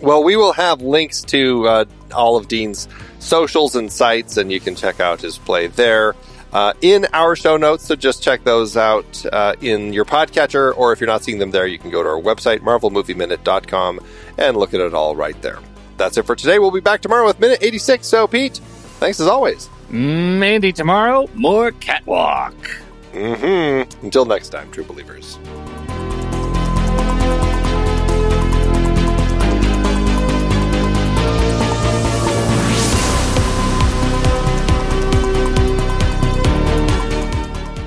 Well, 0.03 0.25
we 0.25 0.37
will 0.37 0.53
have 0.53 0.83
links 0.83 1.23
to 1.23 1.67
uh, 1.67 1.85
all 2.15 2.37
of 2.37 2.49
Dean's 2.49 2.89
socials 3.21 3.77
and 3.77 3.91
sites, 3.91 4.37
and 4.37 4.51
you 4.53 4.61
can 4.61 4.75
check 4.75 5.01
out 5.01 5.21
his 5.21 5.39
play 5.39 5.69
there 5.69 6.15
uh, 6.53 6.73
in 6.81 7.07
our 7.13 7.37
show 7.37 7.57
notes. 7.57 7.85
So 7.87 7.97
just 7.97 8.23
check 8.23 8.45
those 8.45 8.77
out 8.77 9.25
uh, 9.33 9.55
in 9.61 9.93
your 9.93 10.05
podcatcher, 10.05 10.77
or 10.77 10.93
if 10.93 11.01
you're 11.01 11.09
not 11.09 11.23
seeing 11.23 11.39
them 11.39 11.51
there, 11.51 11.67
you 11.67 11.79
can 11.79 11.91
go 11.91 12.03
to 12.03 12.09
our 12.09 12.21
website, 12.21 12.61
marvelmovieminute.com, 12.61 14.01
and 14.39 14.57
look 14.57 14.75
at 14.75 14.81
it 14.81 14.95
all 14.95 15.17
right 15.17 15.41
there. 15.43 15.59
That's 15.97 16.17
it 16.17 16.25
for 16.25 16.37
today. 16.37 16.59
We'll 16.59 16.71
be 16.71 16.81
back 16.81 17.01
tomorrow 17.01 17.27
with 17.27 17.39
Minute 17.41 17.59
86. 17.63 18.07
So, 18.07 18.27
Pete, 18.27 18.57
thanks 18.99 19.21
as 19.21 19.27
always. 19.27 19.69
Mm, 19.91 20.43
Andy, 20.43 20.73
tomorrow, 20.73 21.29
more 21.35 21.71
catwalk. 21.73 22.55
Mm-hmm. 23.13 24.05
Until 24.05 24.25
next 24.25 24.49
time, 24.49 24.71
true 24.73 24.85
believers. 24.85 25.39